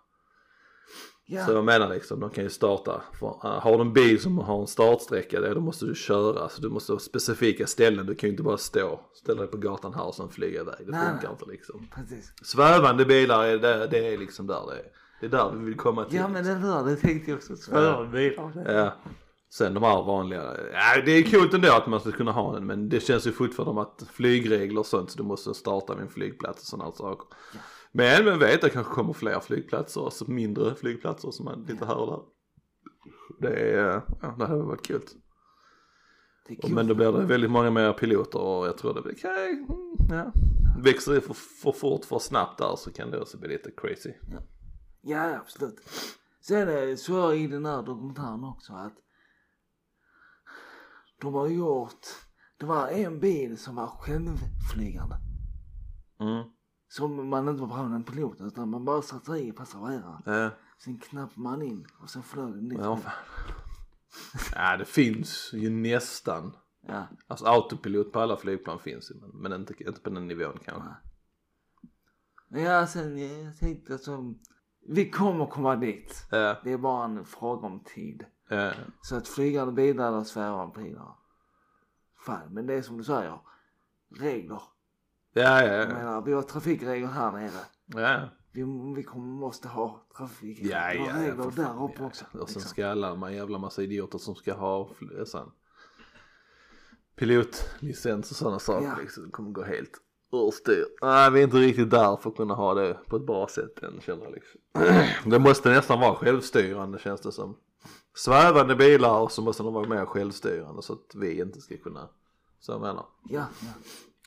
ja. 1.26 1.46
Så 1.46 1.52
jag 1.52 1.66
menar 1.66 1.90
liksom, 1.90 2.20
de 2.20 2.30
kan 2.30 2.44
ju 2.44 2.50
starta. 2.50 3.02
För, 3.20 3.28
uh, 3.28 3.60
har 3.60 3.76
du 3.78 3.82
en 3.82 3.94
bil 3.94 4.22
som 4.22 4.38
har 4.38 4.62
en 4.62 4.68
startsträcka, 4.68 5.42
då 5.42 5.62
måste 5.62 5.86
du 5.86 5.96
köra. 5.96 6.50
Så 6.50 6.62
du 6.62 6.70
måste 6.70 6.92
ha 6.92 7.00
specifika 7.00 7.68
ställen, 7.68 8.06
du 8.06 8.16
kan 8.16 8.28
ju 8.28 8.32
inte 8.32 8.44
bara 8.44 8.58
stå, 8.58 9.00
ställa 9.14 9.42
dig 9.42 9.52
på 9.52 9.58
gatan 9.58 9.94
här 9.94 10.06
och 10.08 10.16
sen 10.16 10.30
flyga 10.30 10.62
iväg. 10.62 10.86
Det 10.86 10.92
Nej, 10.92 11.08
funkar 11.10 11.28
nej. 11.28 11.32
inte 11.32 11.46
liksom. 11.46 11.88
Precis. 11.96 12.34
Svävande 12.44 13.06
bilar, 13.06 13.44
är 13.44 13.58
det, 13.58 13.88
det 13.88 14.14
är 14.14 14.18
liksom 14.18 14.48
där 14.48 14.62
det 14.68 14.80
är. 14.80 14.86
Det 15.20 15.26
är 15.26 15.30
där 15.30 15.52
vi 15.58 15.66
vill 15.66 15.78
komma 15.78 16.06
till. 16.06 16.18
Ja 16.18 16.28
men 16.28 16.46
den 16.46 16.62
där, 16.62 16.84
det 16.84 16.96
tänkte 16.96 17.32
jag 17.32 17.38
också. 17.38 17.56
Svävande 17.56 18.12
bilar. 18.12 18.52
Ja. 18.66 18.94
Sen 19.50 19.74
de 19.74 19.84
här 19.84 20.04
vanliga, 20.04 20.44
ja 20.74 21.02
det 21.06 21.12
är 21.12 21.32
coolt 21.32 21.54
ändå 21.54 21.74
att 21.74 21.88
man 21.88 22.00
ska 22.00 22.12
kunna 22.12 22.32
ha 22.32 22.54
den 22.54 22.66
men 22.66 22.90
det 22.90 23.00
känns 23.00 23.28
ju 23.28 23.32
fortfarande 23.32 23.70
som 23.70 23.78
att 23.78 24.10
flygregler 24.14 24.80
och 24.80 24.86
sånt 24.86 25.12
så 25.12 25.18
du 25.18 25.24
måste 25.24 25.54
starta 25.54 25.96
vid 25.96 26.04
en 26.04 26.10
flygplats 26.10 26.62
och 26.62 26.68
sådana 26.68 26.92
saker. 26.92 27.28
Ja. 27.54 27.60
Men 27.92 28.26
vem 28.26 28.40
vet 28.40 28.62
det 28.62 28.70
kanske 28.70 28.94
kommer 28.94 29.14
fler 29.14 29.40
flygplatser, 29.40 30.06
alltså 30.06 30.32
mindre 30.32 30.76
flygplatser 30.76 31.32
som 31.32 31.46
man 31.46 31.66
lite 31.68 31.86
här 31.86 31.98
och 31.98 32.08
där. 32.08 32.22
Det 33.40 33.72
är, 33.72 34.02
ja 34.22 34.36
det 34.40 34.46
hade 34.46 34.64
varit 34.64 34.88
kul. 34.88 35.02
Men 36.70 36.88
då 36.88 36.96
blir 36.96 37.12
det 37.12 37.26
väldigt 37.26 37.52
många 37.52 37.72
mer 37.72 37.94
piloter 37.94 38.40
och 38.40 38.68
jag 38.68 38.78
tror 38.78 38.94
det 38.94 39.02
blir, 39.02 39.14
okay, 39.14 39.66
ja. 40.10 40.32
Växer 40.84 41.14
det 41.14 41.22
för, 41.22 41.34
för 41.34 41.72
fort 41.72 42.06
för 42.06 42.20
snabbt 42.20 42.58
där 42.58 42.76
så 42.76 42.92
kan 42.92 43.12
det 43.12 43.22
också 43.22 43.38
bli 43.38 43.50
lite 43.50 43.72
crazy. 43.78 44.14
Ja 45.02 45.36
absolut. 45.36 45.76
Sen 46.42 46.90
eh, 46.90 46.96
så 46.96 47.14
jag 47.14 47.38
i 47.38 47.48
den 47.48 47.66
här 47.66 47.84
dokumentären 47.84 48.44
också 48.44 48.74
att 48.74 48.94
de 51.22 51.34
har 51.34 51.48
gjort, 51.48 52.08
det 52.58 52.66
var 52.66 52.88
en 52.88 53.20
bil 53.20 53.58
som 53.58 53.76
var 53.76 53.88
självflygande. 53.88 55.16
Mm. 56.20 56.50
Som 56.88 57.30
man 57.30 57.50
inte 57.50 57.64
var 57.64 57.80
en 57.80 58.04
pilot 58.04 58.42
utan 58.42 58.70
man 58.70 58.86
bara 58.86 59.02
satte 59.02 59.32
i 59.32 59.52
passagerare. 59.52 60.22
Ja. 60.26 60.52
Sen 60.78 60.98
knappade 60.98 61.42
man 61.42 61.62
in 61.62 61.88
och 62.02 62.10
sen 62.10 62.24
flög 62.24 62.54
den 62.54 62.70
dit. 62.70 62.80
Ja, 62.82 63.00
ja 64.56 64.78
det 64.78 64.86
finns 64.86 65.50
ju 65.54 65.70
nästan. 65.70 66.56
Ja. 66.88 67.08
Alltså 67.28 67.46
autopilot 67.46 68.12
på 68.12 68.20
alla 68.20 68.38
flygplan 68.38 68.80
finns 68.80 69.12
ju 69.12 69.16
men, 69.16 69.30
men 69.30 69.54
inte, 69.54 69.84
inte 69.84 70.02
på 70.02 70.10
den 70.10 70.28
nivån 70.28 70.60
kanske. 70.66 70.90
Men 72.48 72.64
ja 72.64 72.88
sen 72.88 73.18
eh, 73.18 73.42
jag 73.42 73.58
tänkte 73.58 73.94
alltså, 73.94 74.34
vi 74.88 75.10
kommer 75.10 75.46
komma 75.46 75.76
dit. 75.76 76.28
Ja, 76.32 76.58
Det 76.64 76.72
är 76.72 76.78
bara 76.78 77.06
en 77.06 77.26
fråga 77.26 77.68
om 77.68 77.84
tid. 77.84 78.26
Ja, 78.48 78.72
Så 79.02 79.16
att 79.16 79.28
flygande 79.28 79.74
bilar 79.74 80.08
eller 80.08 80.24
svävande 80.24 80.82
bilar. 80.84 81.16
Fan, 82.26 82.54
men 82.54 82.68
det 82.68 82.74
är 82.74 82.82
som 82.82 82.98
du 82.98 83.04
säger. 83.04 83.40
Regler. 84.20 84.62
ja, 85.34 85.64
ja, 85.64 85.64
Jag 85.64 85.84
ja, 85.84 85.94
menar, 85.94 86.22
vi 86.22 86.34
har 86.34 86.42
trafikregler 86.42 87.08
här 87.08 87.32
nere. 87.32 87.52
ja. 87.86 88.30
Vi, 88.52 88.64
vi 88.96 89.04
kommer, 89.04 89.26
måste 89.40 89.68
ha 89.68 90.06
trafikregler 90.18 90.72
Ja, 90.72 90.94
ja, 90.94 91.06
ja, 91.08 91.22
regler 91.22 91.44
fan, 91.44 91.56
där 91.56 91.84
uppe 91.84 91.96
ja. 92.00 92.06
också. 92.06 92.26
Och 92.26 92.32
sen 92.32 92.40
liksom. 92.40 92.62
ska 92.62 92.88
alla, 92.88 93.16
man 93.16 93.34
jävla 93.34 93.58
massa 93.58 93.84
idioter 93.84 94.18
som 94.18 94.36
ska 94.36 94.54
ha 94.54 94.90
sån 95.26 95.52
pilotlicens 97.16 98.32
och 98.32 98.38
sådana 98.38 98.60
saker 98.60 98.88
Ja. 98.88 98.96
liksom. 99.02 99.26
Det 99.26 99.32
kommer 99.32 99.52
gå 99.52 99.64
helt 99.64 99.92
urstyr. 100.32 100.86
Nej 101.02 101.32
vi 101.32 101.40
är 101.40 101.44
inte 101.44 101.58
riktigt 101.58 101.90
där 101.90 102.18
för 102.18 102.30
att 102.30 102.36
kunna 102.36 102.54
ha 102.54 102.74
det 102.74 102.94
på 103.10 103.16
ett 103.16 103.26
bra 103.26 103.48
sätt 103.48 103.84
än 103.84 104.02
känner 104.02 104.24
jag 104.24 104.34
liksom. 104.34 104.62
Det 105.32 105.40
måste 105.40 105.70
nästan 105.70 106.00
vara 106.00 106.16
självstyrande 106.16 107.00
känns 107.00 107.22
det 107.22 107.32
som. 107.32 107.58
Svävande 108.16 108.76
bilar 108.76 109.20
och 109.20 109.32
så 109.32 109.42
måste 109.42 109.64
de 109.64 109.74
vara 109.74 109.88
mer 109.88 110.06
självstyrande 110.06 110.82
så 110.82 110.94
att 110.94 111.16
vi 111.16 111.42
inte 111.42 111.62
ska 111.62 111.78
kunna, 111.78 112.10
så 112.60 112.72
jag 112.72 112.82
menar. 112.82 113.06
Ja, 113.30 113.46
ja. 113.62 113.72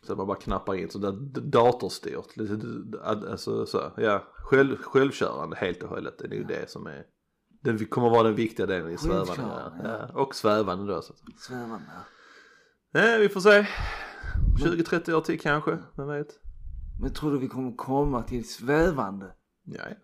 Så 0.03 0.17
man 0.17 0.27
bara 0.27 0.37
knappar 0.37 0.75
in 0.75 0.91
så 0.91 0.99
där 0.99 1.13
datorstyrt. 1.41 2.37
Lite, 2.37 2.57
alltså 3.05 3.67
så, 3.67 3.93
ja, 3.97 4.25
själv, 4.37 4.77
självkörande 4.83 5.57
helt 5.57 5.83
och 5.83 5.89
hållet. 5.89 6.19
Det 6.19 6.27
är 6.27 6.31
ju 6.31 6.45
det 6.45 6.71
som 6.71 6.87
är, 6.87 7.05
det 7.61 7.85
kommer 7.85 8.11
vara 8.11 8.23
den 8.23 8.35
viktiga 8.35 8.67
delen 8.67 8.91
i 8.91 8.99
svävande. 8.99 9.35
Ja. 9.37 9.73
Ja. 9.85 10.21
Och 10.23 10.35
svävande 10.35 10.93
då 10.95 11.03
så 11.03 11.13
att 11.13 11.41
Svävande. 11.41 11.85
ja. 11.95 12.01
Nej, 12.91 13.21
vi 13.21 13.29
får 13.29 13.41
se. 13.41 13.67
20-30 14.65 15.13
år 15.13 15.21
till 15.21 15.41
kanske, 15.41 15.79
vem 15.97 16.09
vet. 16.09 16.29
Men 17.01 17.13
tror 17.13 17.33
du 17.33 17.39
vi 17.39 17.49
kommer 17.49 17.77
komma 17.77 18.23
till 18.23 18.49
svävande? 18.49 19.35
Ja, 19.65 19.83
ja. 19.89 19.97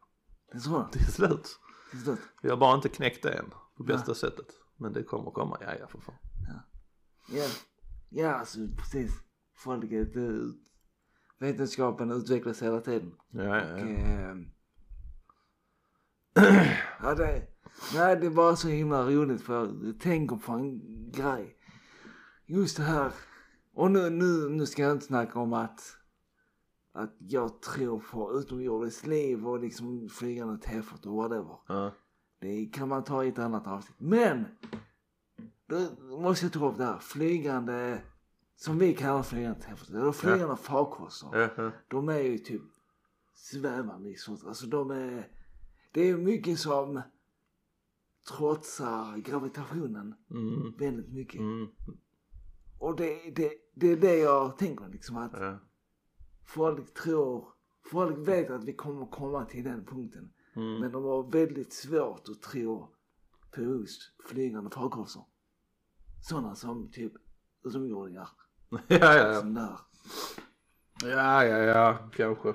Det 0.53 0.61
tror 0.61 0.77
jag. 0.79 0.93
till 0.93 1.13
slut. 1.13 1.59
Till 1.91 2.01
slut. 2.03 2.19
Vi 2.43 2.51
har 2.51 2.57
bara 2.57 2.75
inte 2.75 2.89
knäckt 2.89 3.23
det 3.23 3.33
än 3.33 3.51
på 3.77 3.83
bästa 3.85 4.15
sättet. 4.15 4.47
Men 4.77 4.93
det 4.93 5.03
kommer 5.03 5.31
komma, 5.31 5.59
ja 5.61 5.75
ja 5.81 5.87
för 5.87 5.99
fan. 6.01 6.15
Ja, 7.29 7.47
ja 8.09 8.35
alltså 8.35 8.59
precis. 8.77 9.13
Folket, 9.57 10.17
eh, 10.17 10.23
vetenskapen 11.39 12.11
utvecklas 12.11 12.63
hela 12.63 12.81
tiden. 12.81 13.15
Ja, 13.31 13.43
ja, 13.43 13.75
Och, 13.75 13.81
ja. 13.81 13.85
eh, 13.85 14.37
ja, 17.03 17.15
det, 17.15 17.47
nej, 17.95 18.17
det 18.17 18.27
är 18.27 18.31
bara 18.31 18.57
så 18.57 18.69
himla 18.69 19.07
roligt 19.11 19.43
för 19.43 19.55
jag 19.55 20.01
tänker 20.01 20.37
på 20.37 20.53
en 20.53 20.81
grej. 21.11 21.57
Just 22.47 22.77
det 22.77 22.83
här. 22.83 23.13
Och 23.75 23.91
nu, 23.91 24.11
nu, 24.11 24.49
nu 24.49 24.67
ska 24.67 24.83
jag 24.83 24.93
inte 24.93 25.07
snacka 25.07 25.39
om 25.39 25.53
att, 25.53 25.81
att 26.93 27.17
jag 27.19 27.63
tror 27.63 27.99
på 28.13 28.33
utomjordiskt 28.39 29.07
liv 29.07 29.47
och 29.49 29.61
liksom 29.61 30.09
flygande 30.09 30.59
tefat 30.59 31.07
och 31.07 31.15
whatever. 31.15 31.57
ja. 31.69 31.93
Det 32.39 32.67
kan 32.73 32.89
man 32.89 33.05
ta 33.05 33.25
i 33.25 33.29
ett 33.29 33.39
annat 33.39 33.67
avsnitt. 33.67 34.01
Men! 34.01 34.45
Då 35.67 35.89
måste 36.21 36.45
jag 36.47 36.53
ta 36.53 36.69
upp 36.71 36.77
det 36.79 36.85
här. 36.85 36.99
Flygande, 36.99 38.03
som 38.57 38.79
vi 38.79 38.95
kallar 38.95 39.23
flygande. 39.23 39.61
Eller 39.89 40.13
flygande 40.13 40.57
farkoster. 40.57 41.29
Ja, 41.41 41.49
ja. 41.57 41.71
De 41.89 42.09
är 42.09 42.19
ju 42.19 42.39
typ 42.39 42.63
svävande 43.35 44.09
i 44.11 44.15
sånt. 44.17 44.45
Alltså 44.45 44.67
de 44.67 44.91
är, 44.91 45.29
det 45.93 46.01
är 46.01 46.17
mycket 46.17 46.59
som 46.59 47.03
trotsar 48.37 49.17
gravitationen 49.17 50.15
Mm, 50.31 50.73
väldigt 50.79 51.13
mycket. 51.13 51.41
mm, 51.41 51.69
Och 52.79 52.97
det, 52.97 53.31
det, 53.37 53.53
det 53.75 53.87
är 53.93 53.97
det 53.97 54.17
jag 54.17 54.59
tänker 54.59 54.89
liksom 54.89 55.17
att 55.17 55.33
ja. 55.33 55.59
folk 56.47 56.95
tror, 56.95 57.49
folk 57.91 58.29
vet 58.29 58.51
att 58.51 58.65
vi 58.65 58.73
kommer 58.73 59.07
komma 59.07 59.45
till 59.45 59.65
den 59.65 59.85
punkten. 59.85 60.33
Mm. 60.57 60.81
Men 60.81 60.93
de 60.93 61.05
har 61.05 61.31
väldigt 61.31 61.73
svårt 61.73 62.29
att 62.29 62.43
tro 62.43 62.89
på 63.51 63.61
just 63.61 64.01
flygande 64.29 64.71
farkoster. 64.71 65.23
Sådana 66.23 66.55
som 66.55 66.91
typ 66.91 67.13
utomjordingar. 67.65 68.29
ja, 68.69 68.79
ja, 68.89 69.17
ja. 69.17 69.41
Som 69.41 69.55
där. 69.55 69.79
Ja, 71.03 71.45
ja, 71.45 71.59
ja, 71.59 72.11
kanske. 72.17 72.55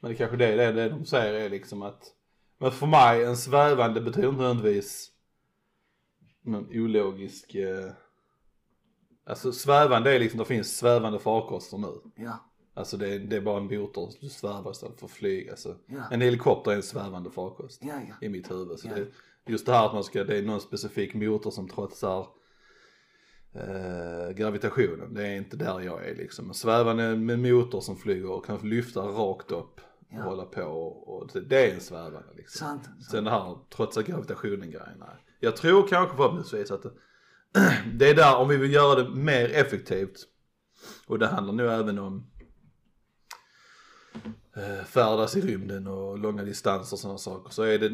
Men 0.00 0.10
det 0.10 0.16
kanske 0.16 0.36
det 0.36 0.46
är 0.46 0.56
det, 0.56 0.72
det 0.72 0.88
de 0.88 1.04
säger 1.06 1.34
är 1.34 1.50
liksom 1.50 1.82
att 1.82 2.14
Men 2.58 2.72
för 2.72 2.86
mig, 2.86 3.24
en 3.24 3.36
svävande 3.36 4.00
betyder 4.00 4.28
inte 4.28 4.42
nödvändigtvis 4.42 5.12
någon 6.42 6.68
ologisk 6.70 7.54
eh... 7.54 7.92
Alltså 9.24 9.52
svävande 9.52 10.14
är 10.14 10.18
liksom, 10.18 10.38
det 10.38 10.44
finns 10.44 10.76
svävande 10.76 11.18
farkoster 11.18 11.78
nu. 11.78 12.00
Ja, 12.14 12.49
Alltså 12.80 12.96
det 12.96 13.08
är, 13.14 13.18
det 13.18 13.36
är 13.36 13.40
bara 13.40 13.56
en 13.56 13.80
motor, 13.80 14.12
du 14.20 14.28
svävar 14.28 14.70
istället 14.70 14.98
för 14.98 15.06
att 15.06 15.12
flyga. 15.12 15.50
Alltså. 15.50 15.76
Ja. 15.86 16.02
En 16.10 16.20
helikopter 16.20 16.70
är 16.70 16.76
en 16.76 16.82
svävande 16.82 17.30
farkost 17.30 17.80
ja, 17.84 17.94
ja. 18.08 18.26
i 18.26 18.28
mitt 18.28 18.50
huvud. 18.50 18.78
Så 18.78 18.88
det, 18.88 19.06
just 19.46 19.66
det 19.66 19.72
här 19.72 19.86
att 19.86 19.94
man 19.94 20.04
ska, 20.04 20.24
det 20.24 20.38
är 20.38 20.42
någon 20.42 20.60
specifik 20.60 21.14
motor 21.14 21.50
som 21.50 21.68
trotsar 21.68 22.26
eh, 23.52 24.30
gravitationen. 24.36 25.14
Det 25.14 25.26
är 25.26 25.36
inte 25.36 25.56
där 25.56 25.80
jag 25.80 26.08
är 26.08 26.14
liksom. 26.14 26.48
En 26.48 26.54
svävande 26.54 27.16
med 27.16 27.38
motor 27.38 27.80
som 27.80 27.96
flyger 27.96 28.30
och 28.30 28.44
kan 28.44 28.68
lyfta 28.68 29.00
rakt 29.00 29.50
upp 29.50 29.80
och 30.12 30.18
Ja. 30.18 30.22
hålla 30.22 30.44
på 30.44 30.62
och, 30.62 31.16
och 31.16 31.30
det, 31.32 31.40
det 31.40 31.70
är 31.70 31.74
en 31.74 31.80
svävande 31.80 32.28
liksom. 32.36 32.66
Sant. 32.66 32.84
sant. 32.84 33.04
Sen 33.04 33.24
det 33.24 33.30
här 33.30 33.58
trotsa 33.76 34.02
gravitationen 34.02 34.70
grejen, 34.70 34.98
nej. 34.98 35.24
Jag 35.40 35.56
tror 35.56 35.88
kanske 35.88 36.16
förhoppningsvis 36.16 36.70
att 36.70 36.82
det, 36.82 36.90
det 37.94 38.08
är 38.10 38.14
där 38.14 38.36
om 38.36 38.48
vi 38.48 38.56
vill 38.56 38.72
göra 38.72 39.02
det 39.02 39.10
mer 39.10 39.52
effektivt. 39.54 40.26
Och 41.06 41.18
det 41.18 41.26
handlar 41.26 41.54
nog 41.54 41.66
även 41.66 41.98
om 41.98 42.29
färdas 44.86 45.36
i 45.36 45.40
rymden 45.40 45.86
och 45.86 46.18
långa 46.18 46.42
distanser 46.44 46.94
och 46.94 46.98
sådana 46.98 47.18
saker. 47.18 47.50
Så 47.50 47.62
är 47.62 47.78
det 47.78 47.90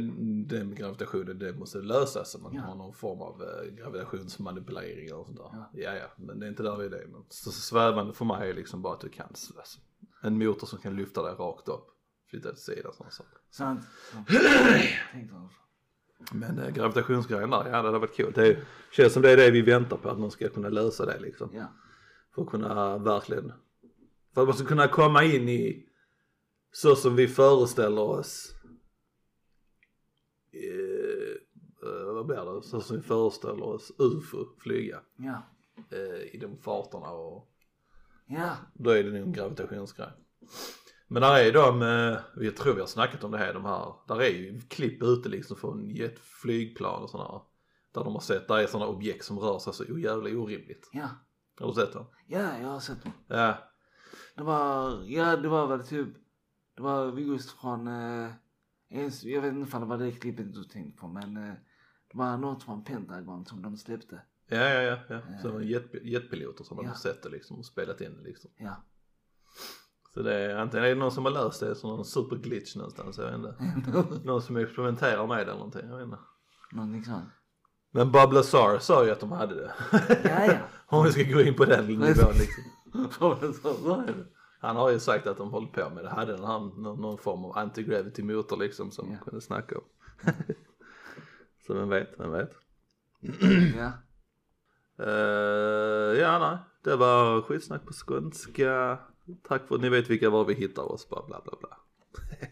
med 0.65 0.77
gravitationen, 0.77 1.39
det 1.39 1.53
måste 1.53 1.79
lösas. 1.79 2.31
Så 2.31 2.39
man 2.39 2.55
Ja. 2.55 2.61
har 2.63 2.75
någon 2.75 2.95
form 2.95 3.21
av 3.21 3.43
eh, 3.43 3.75
gravitationsmanipulering 3.75 5.15
och 5.15 5.27
sånt 5.27 5.39
där. 5.39 5.51
Ja. 5.53 5.71
Ja. 5.73 5.95
ja, 5.95 6.07
men 6.17 6.41
det 6.41 6.47
är 6.47 6.49
inte 6.51 6.63
där 6.63 6.77
vi 6.77 6.85
är 6.87 6.91
det. 6.91 7.07
Men 7.13 7.25
så 7.29 7.51
svävande 7.51 8.13
för 8.15 8.25
mig 8.25 8.51
är 8.51 8.55
liksom 8.55 8.83
bara 8.83 8.95
att 8.95 9.01
du 9.01 9.09
kan, 9.09 9.27
alltså, 9.29 9.53
en 10.23 10.39
motor 10.39 10.67
som 10.67 10.79
kan 10.79 10.97
lyfta 10.97 11.23
dig 11.23 11.35
rakt 11.35 11.69
upp, 11.69 11.87
flytta 12.31 12.49
till 12.53 12.63
sidan 12.63 12.87
och 12.87 12.95
sådana 12.95 13.11
saker. 13.11 13.39
Sant. 13.51 13.81
sant. 14.13 14.29
Men 16.33 16.59
eh, 16.59 16.71
gravitationsgrejen 16.71 17.51
där, 17.51 17.59
ja 17.65 17.71
det 17.71 17.77
hade 17.89 17.99
varit 17.99 18.17
coolt. 18.17 18.35
Det 18.35 18.59
känns 18.93 19.13
som 19.13 19.23
det 19.23 19.31
är 19.31 19.37
det 19.37 19.51
vi 19.51 19.63
väntar 19.63 19.97
på, 19.97 20.09
att 20.09 20.19
någon 20.19 20.31
ska 20.31 20.49
kunna 20.49 20.69
lösa 20.69 21.07
det 21.07 21.19
liksom. 21.21 21.51
Ja. 21.53 21.73
För 22.35 22.43
att 22.43 22.49
kunna 22.49 22.99
verkligen, 22.99 23.53
för 24.35 24.43
att 24.43 24.49
man 24.49 24.57
ska 24.57 24.67
kunna 24.67 24.89
komma 24.89 25.25
in 25.25 25.49
i 25.49 25.86
så 26.83 26.97
som 26.97 27.17
vi 27.17 27.29
föreställer 27.29 28.03
oss. 28.03 28.53
Eh, 30.53 31.89
eh, 31.89 32.15
vad 32.15 32.27
blir 32.27 32.55
det? 32.55 32.63
Så 32.63 32.81
som 32.81 32.97
vi 32.97 33.03
föreställer 33.03 33.63
oss 33.63 33.93
UFO 33.99 34.45
flyga 34.59 35.01
Ja. 35.17 35.43
eh, 35.91 36.35
i 36.35 36.39
de 36.41 36.59
farterna 36.59 37.11
och 37.11 37.49
Ja. 38.27 38.51
då 38.75 38.91
är 38.91 39.05
det 39.05 39.11
nog 39.11 39.23
en 39.23 39.33
gravitationsgrej. 39.33 40.09
Men 41.09 41.23
där 41.23 41.45
är 41.45 41.53
de, 41.53 41.83
eh, 41.83 42.45
jag 42.45 42.57
tror 42.57 42.75
vi 42.75 42.81
har 42.81 42.87
snackat 42.87 43.25
om 43.25 43.31
det 43.31 43.39
här, 43.39 43.55
de 43.55 43.65
här, 43.65 43.95
där 44.09 44.23
är 44.23 44.29
ju 44.29 44.61
klipp 44.61 45.03
ute 45.03 45.29
liksom 45.29 45.57
från 45.57 45.91
jetflygplan 45.91 47.03
och 47.03 47.11
sådana 47.11 47.43
Där 47.95 48.05
de 48.05 48.13
har 48.13 48.21
sett, 48.21 48.49
där 48.49 48.59
är 48.59 48.67
sådana 48.67 48.91
objekt 48.91 49.25
som 49.25 49.39
rör 49.39 49.59
sig 49.59 49.73
så 49.73 49.85
jävla 49.99 50.31
orimligt. 50.39 50.89
Ja. 50.93 51.09
Har 51.61 51.67
du 51.67 51.73
sett 51.75 51.93
dem? 51.93 52.07
Ja, 52.27 52.59
jag 52.61 52.69
har 52.69 52.81
sett 52.81 53.03
dem. 53.03 53.13
Ja. 53.29 53.55
Det 54.37 54.43
var, 54.43 55.03
ja 55.05 55.37
det 55.37 55.49
var 55.49 55.67
väl 55.67 55.87
typ, 55.87 56.09
det 56.77 56.83
var 56.83 57.19
just 57.19 57.51
från, 57.51 57.87
eh, 57.89 58.31
jag 59.23 59.41
vet 59.43 59.53
inte 59.55 59.77
om 59.77 59.81
det 59.83 59.87
var 59.89 59.99
det 59.99 60.13
klippet 60.13 60.55
du 60.55 60.65
tänkte 60.65 61.01
på 61.01 61.09
men 61.09 61.37
eh, 61.37 61.55
det 62.13 62.19
var 62.19 62.37
något 62.37 62.63
från 62.63 62.85
Pentagon 62.85 63.45
som 63.47 63.63
de 63.63 63.77
släppte. 63.77 64.23
Ja, 64.49 64.57
ja, 64.57 64.83
ja. 64.83 64.99
ja. 65.09 65.21
Så 65.43 65.49
det 65.49 65.55
var 65.55 65.61
jet, 65.61 65.95
jetpiloter 66.05 66.65
som 66.65 66.79
Ja. 66.81 66.87
hade 66.87 66.99
sett 66.99 67.23
det 67.23 67.29
liksom 67.29 67.59
och 67.59 67.65
spelat 67.67 68.01
in 68.01 68.17
det 68.17 68.23
liksom. 68.23 68.51
Ja. 68.57 68.77
Så 70.15 70.23
det 70.23 70.35
är 70.35 70.57
antingen 70.57 70.85
är 70.85 70.89
det 70.89 70.95
någon 70.95 71.13
som 71.13 71.25
har 71.25 71.33
löst 71.33 71.61
det 71.61 71.75
som 71.75 71.91
någon 71.91 72.05
superglitch 72.05 72.77
någonstans, 72.77 73.19
jag 73.19 73.25
vet 73.27 73.35
inte. 73.35 74.05
Någon 74.25 74.43
som 74.43 74.57
experimenterar 74.57 75.27
med 75.27 75.37
det 75.37 75.43
eller 75.43 75.53
någonting, 75.55 75.89
jag 75.89 75.97
vet 75.97 76.05
inte. 76.05 76.19
Någonting 76.73 77.05
sånt. 77.05 77.25
Men 77.91 78.13
Bob 78.13 78.33
Lazar 78.33 78.79
sa 78.79 79.05
ju 79.05 79.11
att 79.11 79.21
de 79.21 79.33
hade 79.33 79.55
det. 79.55 79.73
Ja, 80.25 80.45
ja. 80.47 80.59
Om 80.87 81.05
vi 81.05 81.13
ska 81.13 81.23
gå 81.23 81.41
in 81.41 81.55
på 81.55 81.65
den 81.65 81.87
nivån 81.87 82.05
liksom. 82.39 82.65
Så, 83.11 83.53
så 83.63 84.01
är 84.01 84.07
det. 84.07 84.27
Han 84.67 84.77
har 84.77 84.91
ju 84.91 84.99
sagt 84.99 85.27
att 85.27 85.37
de 85.37 85.51
håller 85.51 85.69
på 85.69 85.91
med 85.91 86.05
det. 86.05 86.11
Hade 86.11 86.33
här 86.33 86.59
någon, 86.59 87.01
någon 87.01 87.19
form 87.19 87.45
av 87.45 87.53
anti-gravity 87.57 88.23
motor 88.23 88.57
liksom 88.57 88.91
som 88.91 89.13
Ja. 89.13 89.19
kunde 89.25 89.41
snacka 89.41 89.79
om. 89.79 89.85
Så 91.67 91.75
vem 91.75 91.89
vet, 91.89 92.09
vem 92.19 92.31
vet. 92.33 92.51
Ja. 93.77 93.93
Uh, 95.01 96.19
ja, 96.19 96.39
nej. 96.39 96.59
Det 96.85 96.97
var 96.97 97.43
skitsnack 97.43 97.85
på 97.87 97.93
skånska. 97.93 98.99
Tack 99.49 99.69
för 99.69 99.75
att 99.75 99.81
ni 99.81 99.89
vet 99.89 100.11
vilka 100.11 100.31
var 100.31 100.45
vi 100.45 100.55
hittar 100.55 100.93
oss. 100.93 101.09
Bla, 101.09 101.23
bla, 101.27 101.41
bla, 101.45 101.53
bla. 101.61 101.77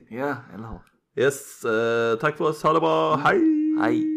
Ja, 0.08 0.36
eller 0.54 0.68
hur? 0.68 0.80
Yes, 1.24 1.64
eh, 1.64 2.18
tack 2.18 2.36
för 2.36 2.44
oss. 2.44 2.62
Ha 2.62 2.72
det 2.72 2.80
bra. 2.80 3.16
Hej! 3.16 3.40
Hej. 3.80 4.13